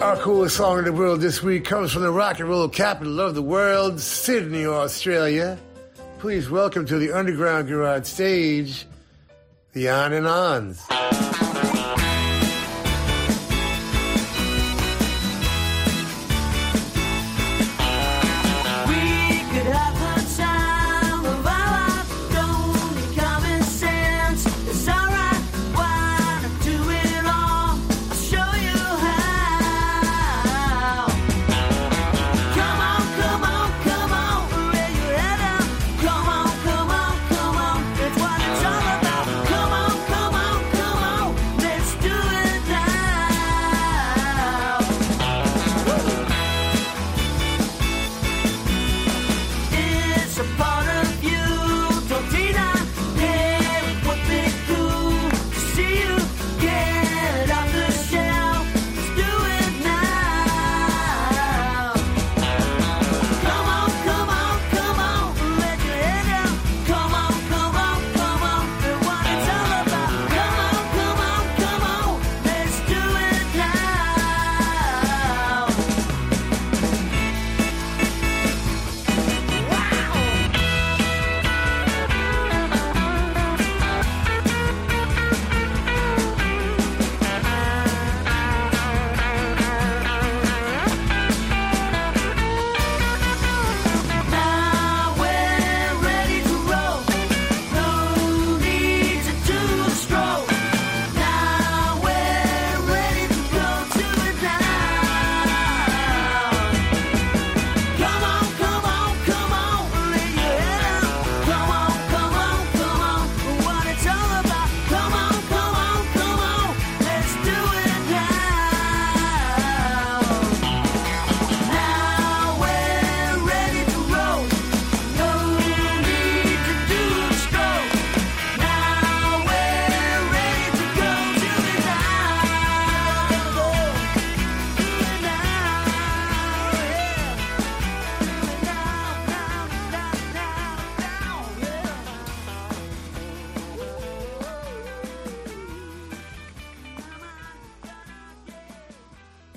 [0.00, 3.20] Our coolest song in the world this week comes from the rock and roll capital
[3.20, 5.58] of the world, Sydney, Australia.
[6.18, 8.86] Please welcome to the Underground Garage stage,
[9.74, 11.43] the On and Ons.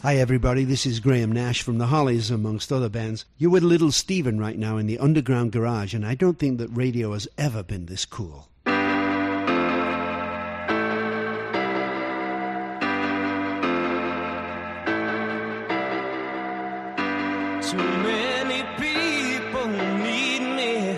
[0.07, 0.63] Hi, everybody.
[0.63, 3.25] This is Graham Nash from the Hollies, amongst other bands.
[3.37, 6.69] You're with Little Steven right now in the Underground Garage, and I don't think that
[6.69, 8.47] radio has ever been this cool.
[8.63, 8.71] Too
[17.75, 20.97] many people need me.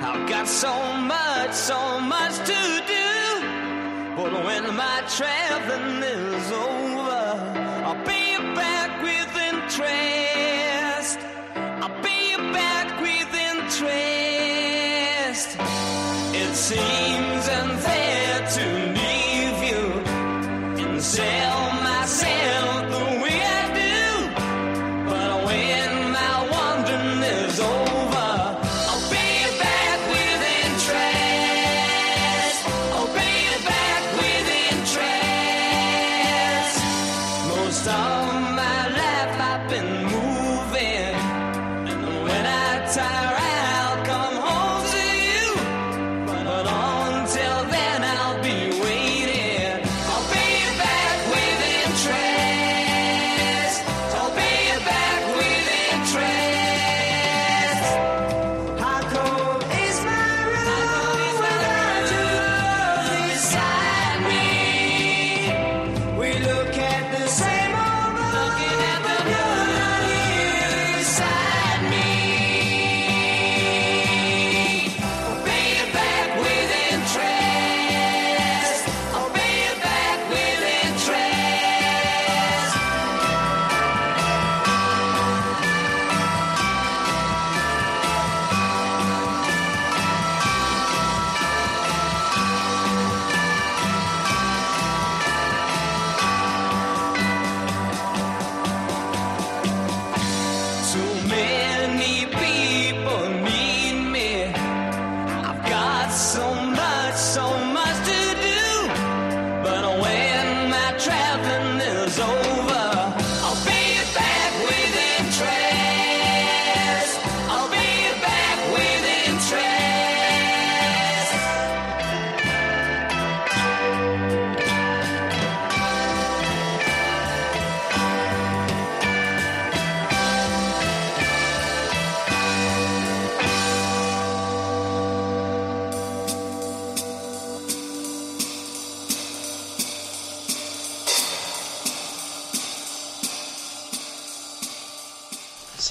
[0.00, 0.72] I've got so
[1.02, 4.16] much, so much to do.
[4.16, 7.31] But when my traveling is over,
[16.34, 18.91] It seems unfair to leave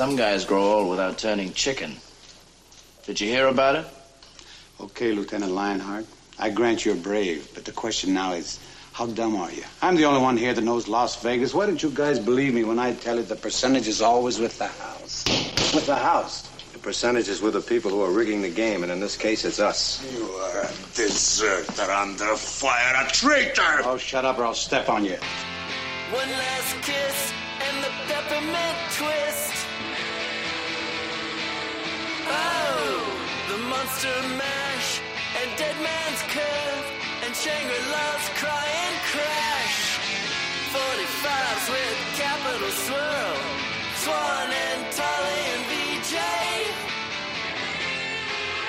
[0.01, 1.95] Some guys grow old without turning chicken.
[3.05, 3.85] Did you hear about it?
[4.79, 6.07] Okay, Lieutenant Lionheart.
[6.39, 8.59] I grant you're brave, but the question now is,
[8.93, 9.61] how dumb are you?
[9.79, 11.53] I'm the only one here that knows Las Vegas.
[11.53, 14.57] Why don't you guys believe me when I tell you the percentage is always with
[14.57, 15.23] the house?
[15.71, 16.49] With the house.
[16.73, 19.45] The percentage is with the people who are rigging the game, and in this case,
[19.45, 20.03] it's us.
[20.11, 23.81] You are a deserter under fire, a traitor!
[23.83, 25.17] Oh, shut up or I'll step on you.
[26.09, 29.67] One last kiss and the peppermint twist.
[32.27, 33.01] Oh,
[33.49, 35.01] the monster mash
[35.41, 36.85] and dead man's curve
[37.23, 39.79] and Shangri-La's crying crash.
[40.73, 43.37] 45s with Capitol swirl.
[44.03, 44.81] Swan and
[45.49, 46.15] and VJ.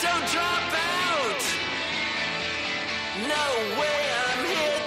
[0.02, 1.42] Don't drop out.
[3.28, 3.46] No
[3.80, 4.81] way I'm here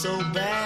[0.00, 0.59] so bad.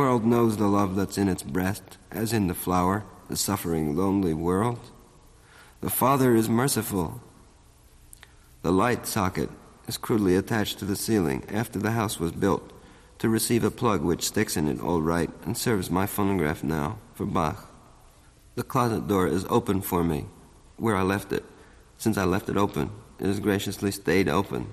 [0.00, 4.32] world knows the love that's in its breast, as in the flower, the suffering, lonely
[4.32, 4.80] world.
[5.82, 7.20] The Father is merciful.
[8.62, 9.50] The light socket
[9.86, 12.72] is crudely attached to the ceiling after the house was built
[13.18, 16.98] to receive a plug which sticks in it all right and serves my phonograph now
[17.12, 17.68] for Bach.
[18.54, 20.24] The closet door is open for me,
[20.78, 21.44] where I left it.
[21.98, 24.72] Since I left it open, it has graciously stayed open.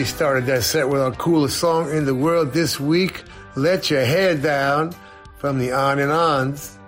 [0.00, 3.22] We started that set with our coolest song in the world this week,
[3.54, 4.94] Let Your Hair Down,
[5.36, 6.78] from the On and Ons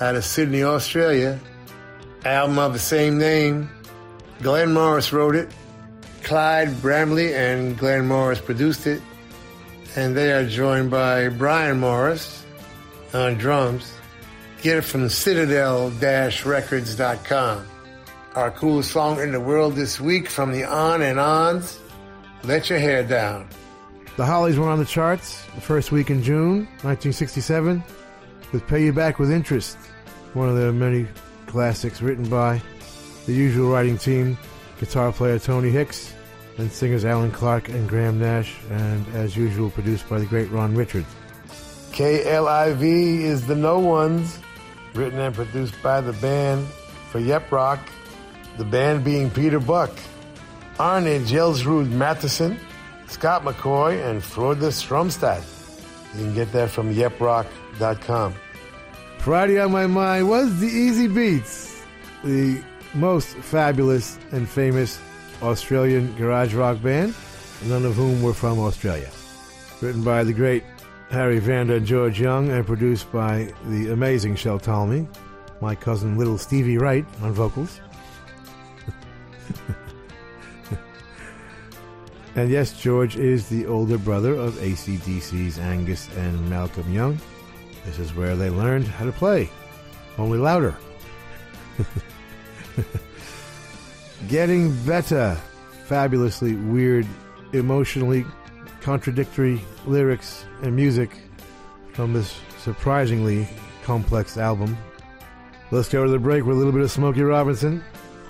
[0.00, 1.40] out of Sydney, Australia.
[2.24, 3.68] Album of the same name.
[4.40, 5.50] Glenn Morris wrote it.
[6.22, 9.02] Clyde Bramley and Glenn Morris produced it.
[9.96, 12.46] And they are joined by Brian Morris
[13.14, 13.92] on drums.
[14.62, 17.66] Get it from citadel-records.com.
[18.36, 21.80] Our coolest song in the world this week from the On and Ons,
[22.44, 23.48] Let Your Hair Down.
[24.16, 27.82] The Hollies went on the charts the first week in June 1967
[28.52, 29.76] with Pay You Back with Interest,
[30.34, 31.06] one of their many
[31.46, 32.60] classics written by
[33.26, 34.38] the usual writing team,
[34.80, 36.14] guitar player Tony Hicks,
[36.58, 40.74] and singers Allan Clarke and Graham Nash, and as usual produced by the great Ron
[40.74, 41.06] Richards.
[41.92, 42.82] KLIV
[43.20, 44.38] is the No Ones,
[44.94, 46.66] written and produced by the band
[47.10, 47.80] for Yep Rock,
[48.56, 49.90] the band being Peter Buck,
[50.78, 52.58] Arne Kjelsrud Mathisen,
[53.08, 55.42] Scott McCaughey, and Frode Stromstad.
[56.14, 58.34] You can get that from yeprock.com.
[59.18, 61.82] Friday on my mind was the Easybeats,
[62.22, 62.62] the
[62.94, 65.00] most fabulous and famous
[65.42, 67.14] Australian garage rock band,
[67.64, 69.10] none of whom were from Australia.
[69.80, 70.64] Written by the great
[71.10, 75.08] Harry Vanda and George Young and produced by the amazing Shel Talmy,
[75.60, 77.80] my cousin Little Stevie Wright on vocals.
[82.38, 87.18] And yes, George is the older brother of AC/DC's Angus and Malcolm Young.
[87.84, 89.50] This is where they learned how to play,
[90.18, 90.76] only louder.
[94.28, 95.36] Getting better.
[95.86, 97.08] Fabulously weird,
[97.54, 98.24] emotionally
[98.82, 101.10] contradictory lyrics and music
[101.92, 103.48] from this surprisingly
[103.82, 104.78] complex album.
[105.72, 107.82] Let's go to the break with a little bit of Smokey Robinson,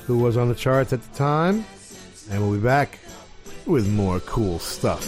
[0.06, 1.66] who was on the charts at the time,
[2.30, 3.00] and we'll be back
[3.68, 5.04] with more cool stuff.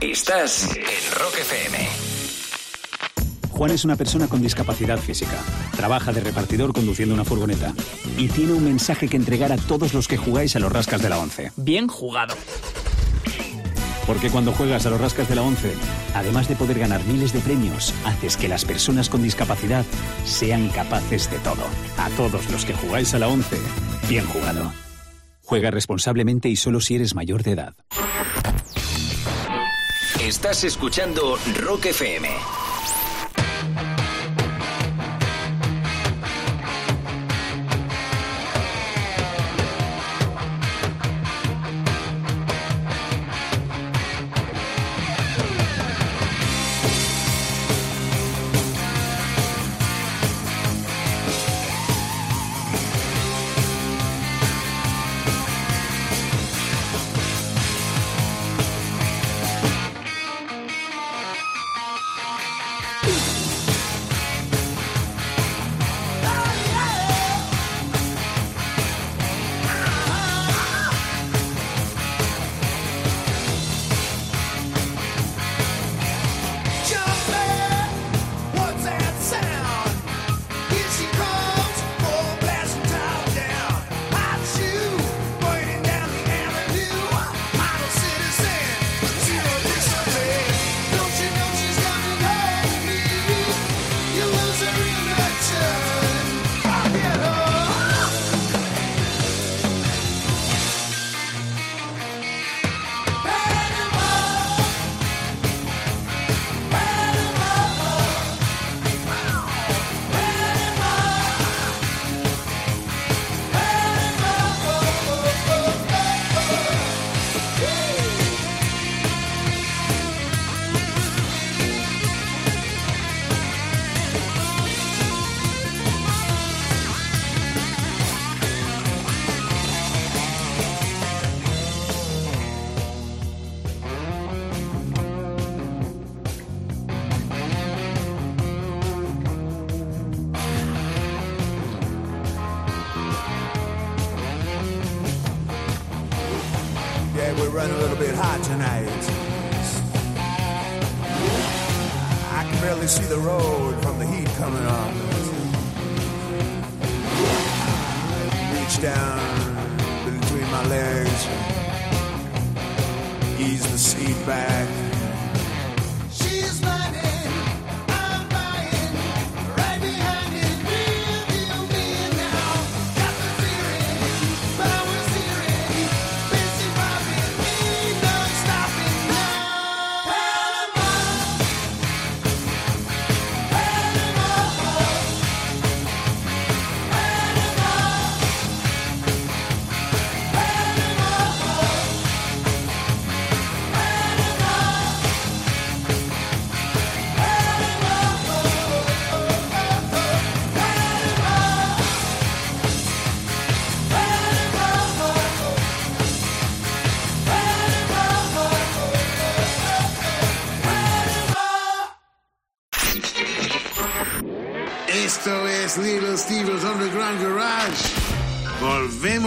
[0.00, 1.95] Estás en Rock FM.
[3.56, 5.38] Juan es una persona con discapacidad física.
[5.74, 7.72] Trabaja de repartidor conduciendo una furgoneta.
[8.18, 11.08] Y tiene un mensaje que entregar a todos los que jugáis a los rascas de
[11.08, 11.52] la 11.
[11.56, 12.34] Bien jugado.
[14.06, 15.72] Porque cuando juegas a los rascas de la 11,
[16.14, 19.86] además de poder ganar miles de premios, haces que las personas con discapacidad
[20.26, 21.64] sean capaces de todo.
[21.96, 23.56] A todos los que jugáis a la 11,
[24.06, 24.70] bien jugado.
[25.40, 27.74] Juega responsablemente y solo si eres mayor de edad.
[30.20, 32.28] Estás escuchando Rock FM.
[33.74, 33.95] We're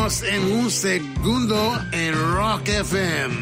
[0.10, 3.39] En un segundo en Rock FM.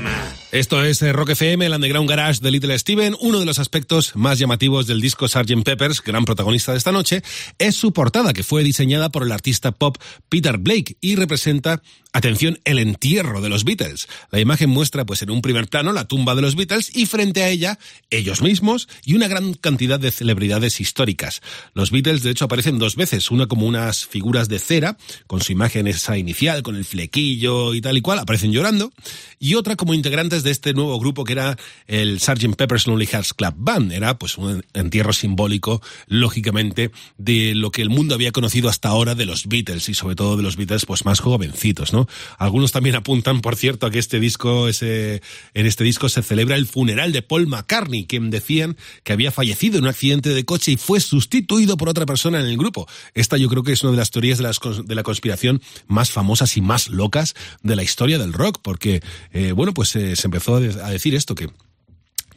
[0.58, 3.16] Esto es eh, Rock FM, el Underground Garage de Little Steven.
[3.22, 5.64] Uno de los aspectos más llamativos del disco Sgt.
[5.64, 7.22] Peppers, gran protagonista de esta noche,
[7.60, 9.98] es su portada, que fue diseñada por el artista pop
[10.30, 14.08] Peter Blake y representa, atención, el entierro de los Beatles.
[14.32, 17.44] La imagen muestra, pues en un primer plano, la tumba de los Beatles y frente
[17.44, 17.78] a ella,
[18.10, 21.42] ellos mismos y una gran cantidad de celebridades históricas.
[21.76, 24.98] Los Beatles, de hecho, aparecen dos veces, una como unas figuras de cera,
[25.28, 28.92] con su imagen esa inicial, con el flequillo y tal y cual, aparecen llorando,
[29.38, 31.58] y otra como integrantes de este nuevo grupo que era
[31.88, 32.56] el Sgt.
[32.56, 33.92] Pepper's Lonely Hearts Club Band.
[33.92, 39.14] Era pues un entierro simbólico, lógicamente, de lo que el mundo había conocido hasta ahora
[39.14, 42.08] de los Beatles y sobre todo de los Beatles pues más jovencitos, ¿no?
[42.38, 45.22] Algunos también apuntan, por cierto, a que este disco, ese,
[45.54, 49.78] en este disco se celebra el funeral de Paul McCartney, quien decían que había fallecido
[49.78, 52.88] en un accidente de coche y fue sustituido por otra persona en el grupo.
[53.14, 56.62] Esta yo creo que es una de las teorías de, la conspiración más famosas y
[56.62, 59.02] más locas de la historia del rock, porque,
[59.34, 61.50] eh, bueno, pues eh, se empezó de- a decir esto, que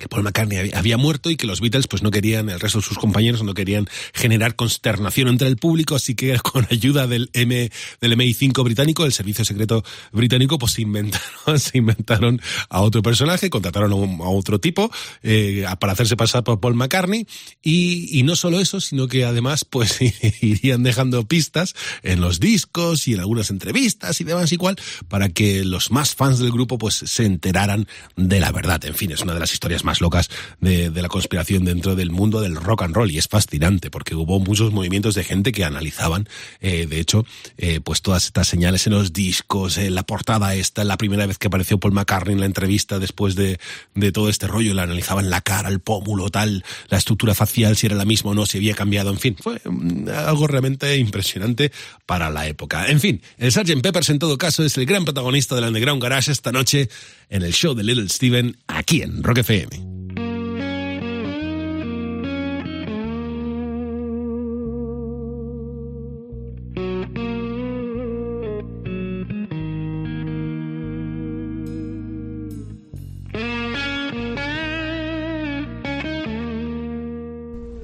[0.00, 2.84] que Paul McCartney había, muerto y que los Beatles pues no querían, el resto de
[2.84, 7.70] sus compañeros no querían generar consternación entre el público, así que con ayuda del M,
[8.00, 13.50] del MI5 británico, el servicio secreto británico, pues se inventaron, se inventaron a otro personaje,
[13.50, 14.90] contrataron a, otro tipo
[15.22, 17.26] eh, para hacerse pasar por Paul McCartney
[17.62, 19.98] y, y no solo eso, sino que además pues
[20.40, 24.76] irían dejando pistas en los discos y en algunas entrevistas y demás igual
[25.08, 27.86] para que los más fans del grupo pues se enteraran
[28.16, 28.84] de la verdad.
[28.84, 30.30] En fin, es una de las historias más locas
[30.60, 34.38] de, la conspiración dentro del mundo del rock and roll y es fascinante porque hubo
[34.38, 36.28] muchos movimientos de gente que analizaban,
[36.60, 37.24] eh, de hecho,
[37.58, 41.38] eh, pues todas estas señales en los discos, en la portada esta, la primera vez
[41.38, 43.58] que apareció Paul McCartney en la entrevista después de,
[43.94, 47.86] de todo este rollo, la analizaban la cara, el pómulo, tal, la estructura facial, si
[47.86, 51.72] era la misma o no, si había cambiado, en fin, fue mm, algo realmente impresionante
[52.06, 52.86] para la época.
[52.88, 53.80] En fin, el Sgt.
[53.80, 56.88] Peppers en todo caso es el gran protagonista del Underground Garage esta noche
[57.30, 59.90] en el show de Little Steven aquí en Rock FM.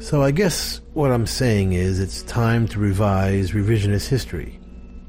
[0.07, 4.61] So I guess what I'm saying is it's time to revise revisionist history.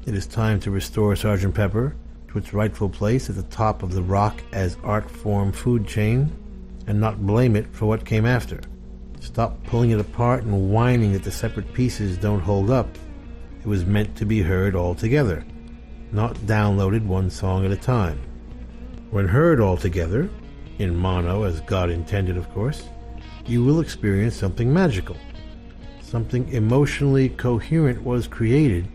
[0.06, 1.54] It is time to restore Sgt.
[1.54, 1.94] Pepper
[2.28, 6.30] to its rightful place at the top of the rock as art form food chain
[6.86, 8.60] and not blame it for what came after.
[9.20, 12.88] Stop pulling it apart and whining that the separate pieces don't hold up.
[13.60, 15.44] It was meant to be heard all together,
[16.12, 18.20] not downloaded one song at a time.
[19.10, 20.30] When heard all together,
[20.78, 22.88] in mono as God intended, of course,
[23.46, 25.16] you will experience something magical.
[26.00, 28.88] Something emotionally coherent was created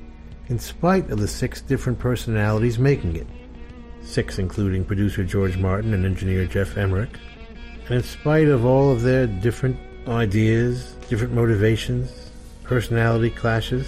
[0.50, 3.28] in spite of the six different personalities making it.
[4.02, 7.18] Six including producer George Martin and engineer Geoff Emerick.
[7.86, 12.32] And in spite of all of their different ideas, different motivations,
[12.64, 13.88] personality clashes,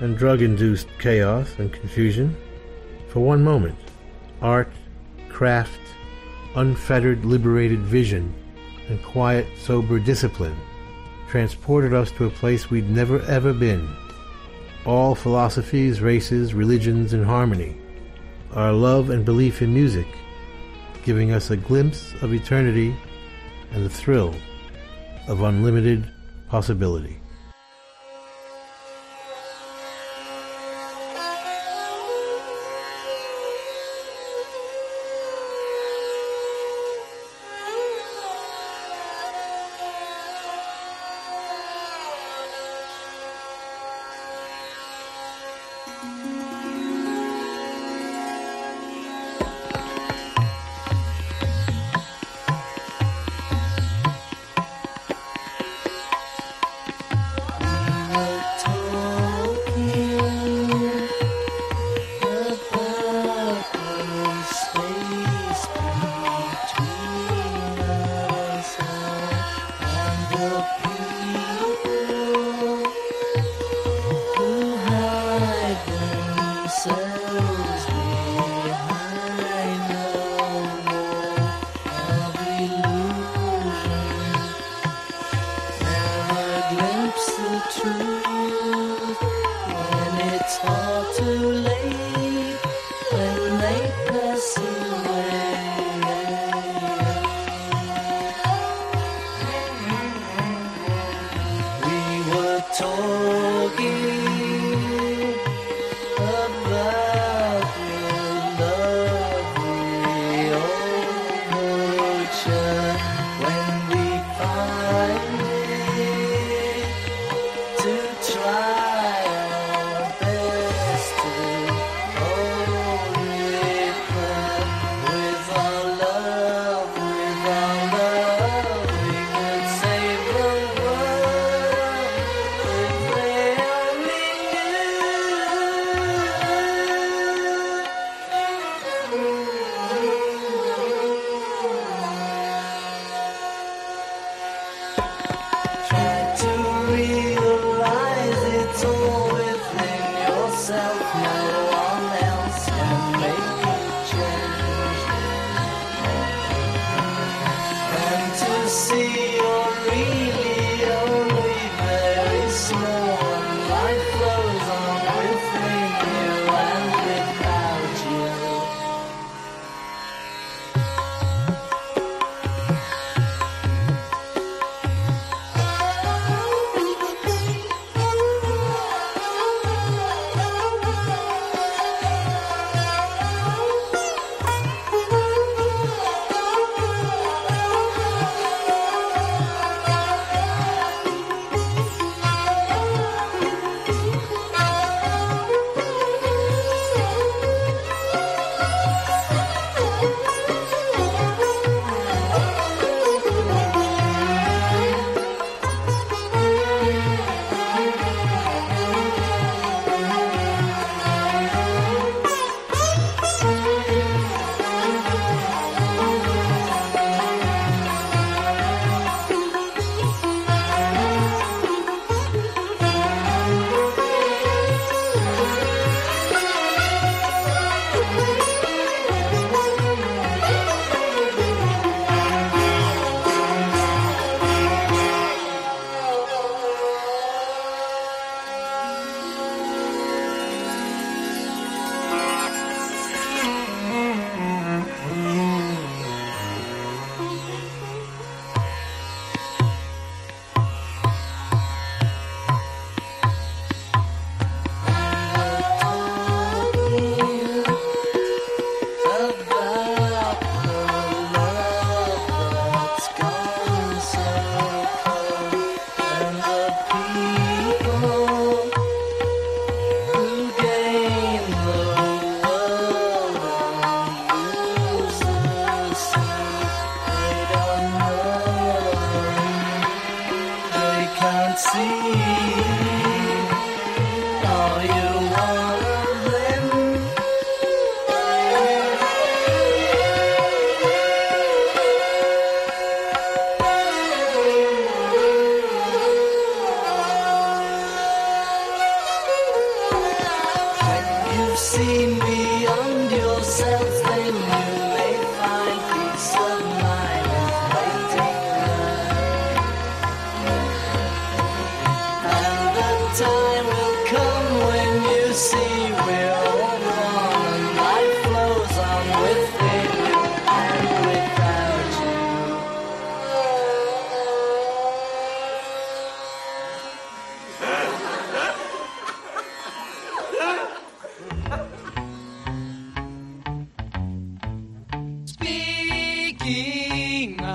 [0.00, 2.36] and drug induced chaos and confusion,
[3.08, 3.76] for one moment,
[4.40, 4.70] art,
[5.28, 5.80] craft,
[6.54, 8.34] unfettered, liberated vision,
[8.88, 10.56] and quiet, sober discipline
[11.28, 13.88] transported us to a place we'd never ever been.
[14.88, 17.76] All philosophies, races, religions in harmony.
[18.54, 20.06] Our love and belief in music,
[21.04, 22.96] giving us a glimpse of eternity
[23.72, 24.34] and the thrill
[25.26, 26.10] of unlimited
[26.48, 27.18] possibility.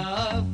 [0.03, 0.52] love.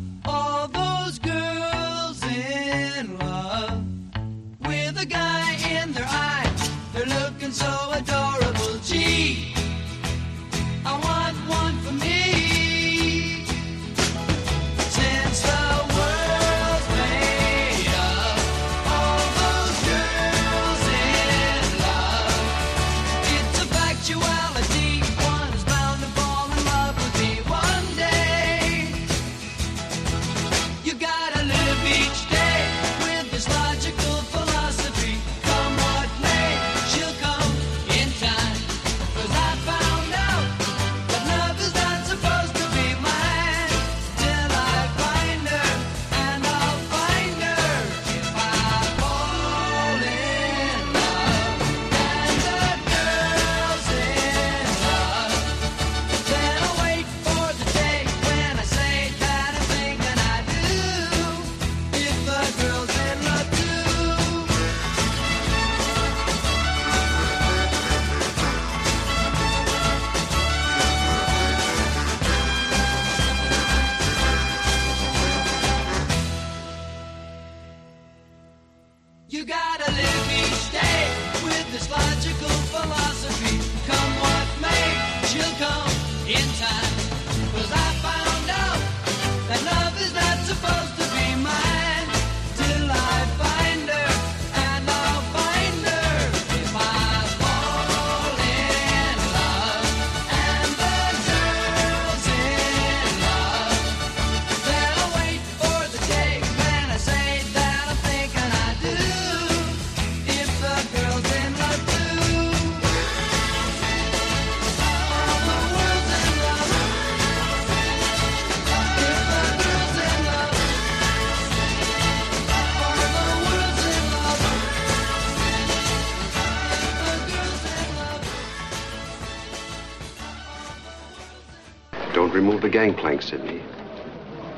[132.80, 133.62] gangplank, Sidney.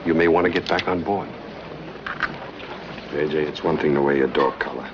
[0.06, 1.27] You may want to get back on board.
[3.10, 4.88] JJ, it's one thing to wear your dog collar.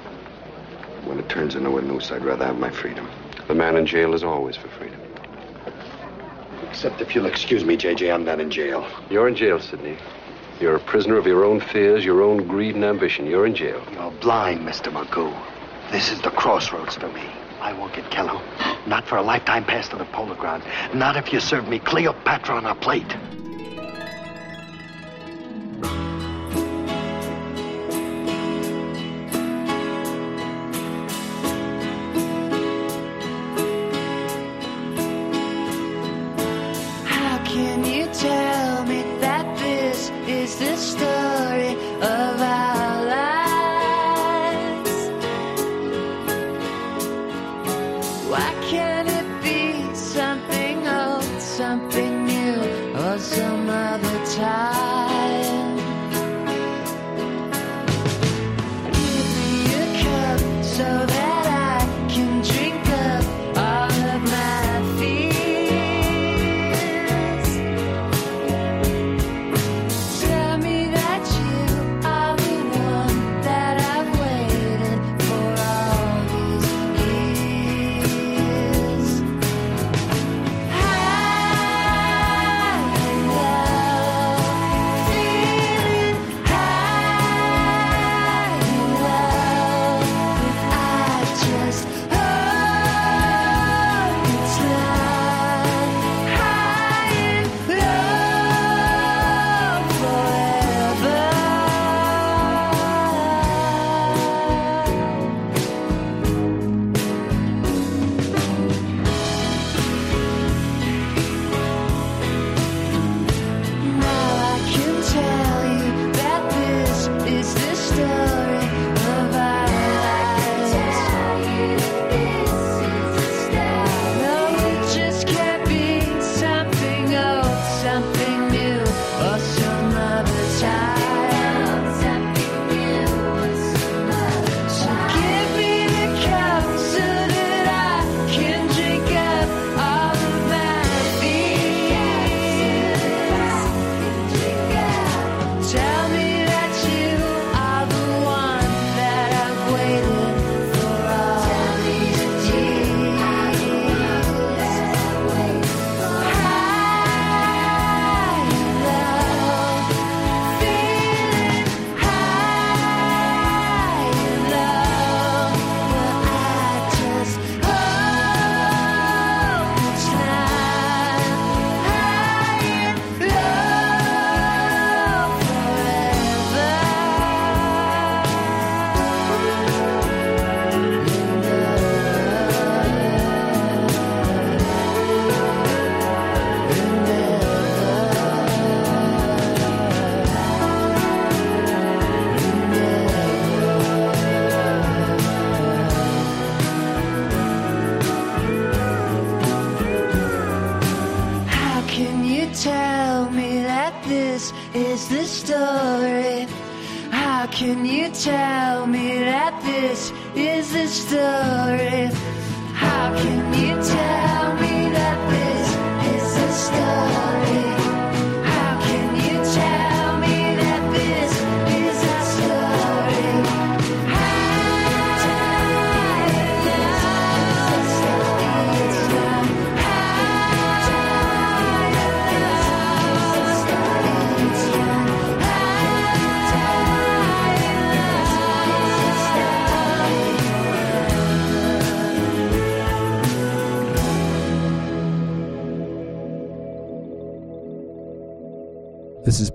[1.04, 3.06] When it turns into a noose, I'd rather have my freedom.
[3.50, 5.02] The man in jail is always for freedom.
[6.70, 8.88] Except if you'll excuse me, JJ, I'm not in jail.
[9.10, 9.98] You're in jail, Sidney.
[10.62, 13.26] You're a prisoner of your own fears, your own greed and ambition.
[13.26, 13.84] You're in jail.
[13.92, 14.90] You're blind, Mr.
[14.90, 15.36] Magoo.
[15.92, 17.30] This is the crossroads for me.
[17.60, 18.42] I won't get Kello.
[18.88, 20.64] Not for a lifetime pass to the polo ground.
[20.94, 23.17] Not if you serve me Cleopatra on a plate.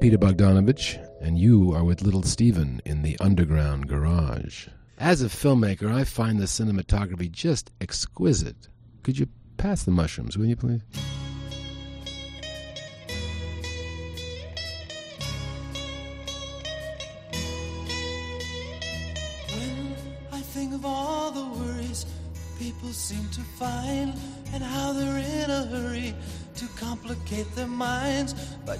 [0.02, 4.66] Peter Bogdanovich, and you are with Little Steven in the Underground Garage.
[4.98, 8.66] As a filmmaker, I find the cinematography just exquisite.
[9.04, 10.80] Could you pass the mushrooms, will you please?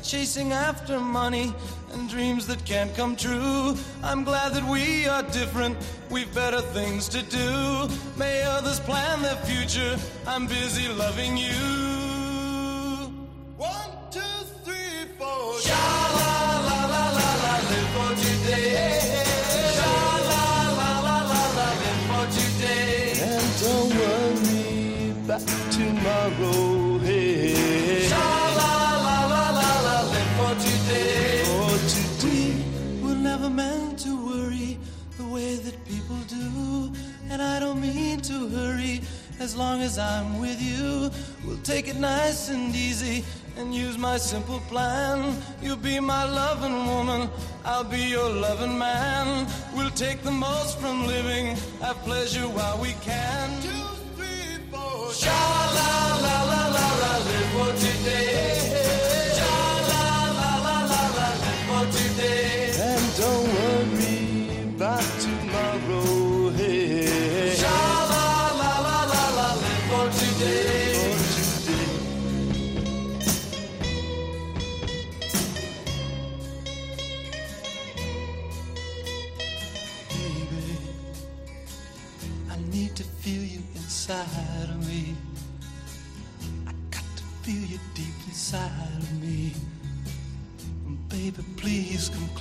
[0.03, 1.55] Chasing after money
[1.93, 3.77] and dreams that can't come true.
[4.03, 5.77] I'm glad that we are different.
[6.11, 7.89] We've better things to do.
[8.16, 9.97] May others plan their future.
[10.27, 11.91] I'm busy loving you.
[39.83, 41.11] As I'm with you,
[41.45, 43.25] we'll take it nice and easy
[43.57, 45.37] and use my simple plan.
[45.61, 47.29] You'll be my loving woman,
[47.65, 49.45] I'll be your loving man.
[49.75, 53.61] We'll take the most from living, have pleasure while we can.
[53.61, 53.71] Two,
[54.15, 55.13] three, four.
[55.13, 55.61] Sha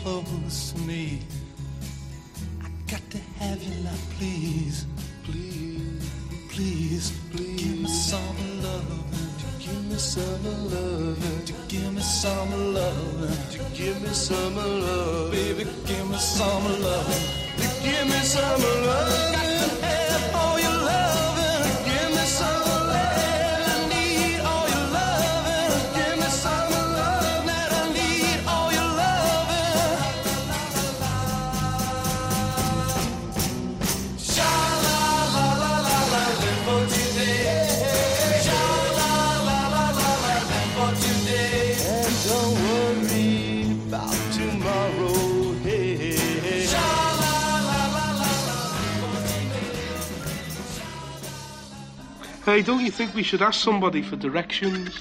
[0.03, 1.19] close to me.
[2.61, 4.85] I got to have you now, please.
[5.23, 6.09] Please,
[6.49, 7.63] please, please.
[7.63, 9.05] Give me some love.
[9.41, 11.45] To give me some love.
[11.45, 13.51] To give me some love.
[13.51, 15.31] To give me some love.
[15.31, 17.15] Baby, give me some love.
[17.57, 19.31] To give me some love.
[19.33, 20.70] Got to have all your
[52.51, 54.93] Hey, don't you think we should ask somebody for directions?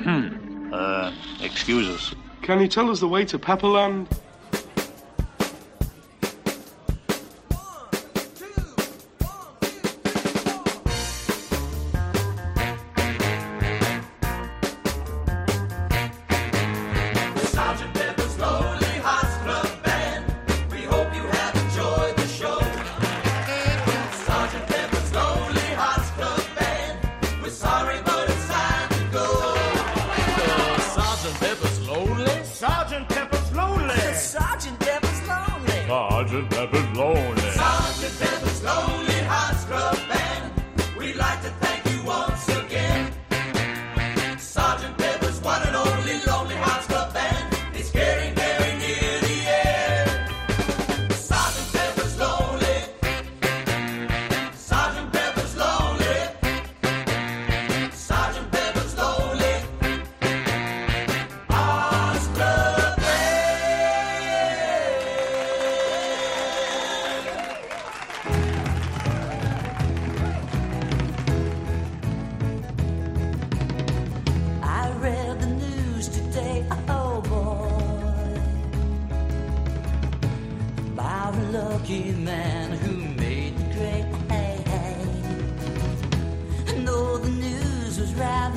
[0.00, 0.72] Hmm.
[0.72, 2.14] Uh, excuse us.
[2.42, 4.06] Can you tell us the way to Pepperland?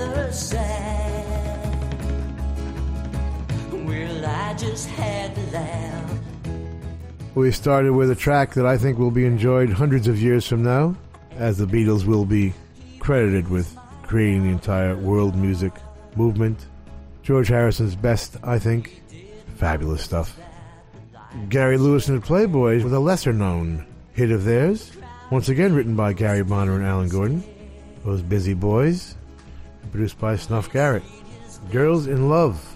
[0.02, 1.72] Rather sad.
[3.72, 6.20] Well, I just had to laugh.
[7.36, 10.64] We started with a track that I think will be enjoyed hundreds of years from
[10.64, 10.96] now,
[11.36, 12.54] as the Beatles will be
[13.00, 15.74] credited with creating the entire world music
[16.16, 16.66] movement.
[17.24, 19.02] George Harrison's best, I think.
[19.56, 20.38] Fabulous stuff.
[21.48, 24.92] Gary Lewis and the Playboys with a lesser known hit of theirs,
[25.30, 27.44] once again written by Gary Bonner and Alan Gordon.
[28.04, 29.16] Those Busy Boys,
[29.92, 31.04] produced by Snuff Garrett.
[31.72, 32.76] Girls in Love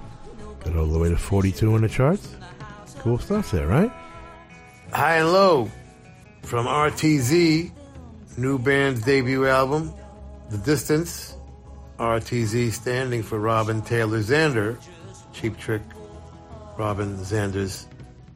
[0.64, 2.36] got all the way to 42 on the charts.
[3.00, 3.92] Cool stuff there, right?
[4.92, 5.72] High and Low
[6.44, 7.72] from RTZ,
[8.38, 9.94] new band's debut album,
[10.50, 11.38] The Distance.
[11.98, 14.78] RTZ standing for Robin Taylor Zander,
[15.32, 15.82] Cheap Trick,
[16.78, 17.88] Robin Zander's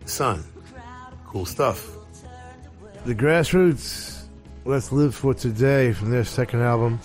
[0.06, 0.46] son.
[1.28, 1.86] Cool stuff.
[3.06, 4.24] The Grassroots,
[4.64, 7.00] Let's Live for Today from their second album,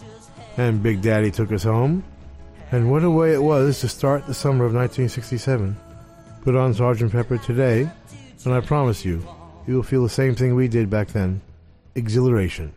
[0.56, 2.04] and Big Daddy Took Us Home.
[2.70, 5.76] And what a way it was to start the summer of 1967.
[6.42, 7.10] Put on Sgt.
[7.10, 7.88] Pepper today,
[8.44, 9.26] and I promise you,
[9.66, 11.40] you will feel the same thing we did back then
[11.94, 12.72] exhilaration.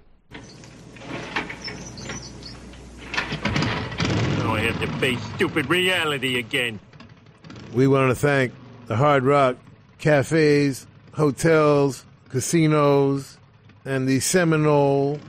[4.40, 6.80] Oh, I have to face stupid reality again.
[7.74, 8.54] We want to thank
[8.86, 9.58] the Hard Rock
[9.98, 13.38] cafes, hotels, casinos,
[13.84, 15.20] and the Seminole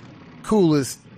[0.42, 1.00] coolest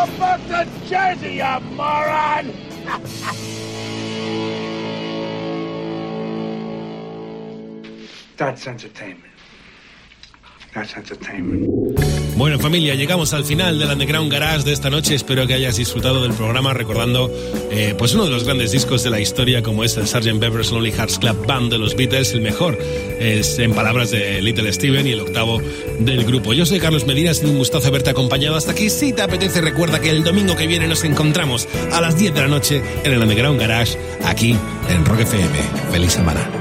[0.00, 2.54] Go back to Jersey, you moron!
[8.38, 9.29] That's entertainment.
[10.74, 11.68] Entertainment.
[12.36, 15.14] Bueno, familia, llegamos al final del Underground Garage de esta noche.
[15.14, 17.30] Espero que hayas disfrutado del programa recordando
[17.70, 20.38] eh, pues uno de los grandes discos de la historia, como es el Sgt.
[20.38, 22.78] Pepper's Lonely Hearts Club Band de los Beatles, el mejor,
[23.18, 25.60] es en palabras de Little Steven y el octavo
[25.98, 26.52] del grupo.
[26.54, 28.88] Yo soy Carlos Medina, sido un gustazo haberte acompañado hasta aquí.
[28.90, 32.40] Si te apetece, recuerda que el domingo que viene nos encontramos a las 10 de
[32.40, 34.56] la noche en el Underground Garage, aquí
[34.88, 35.58] en Rock FM.
[35.90, 36.59] Feliz semana.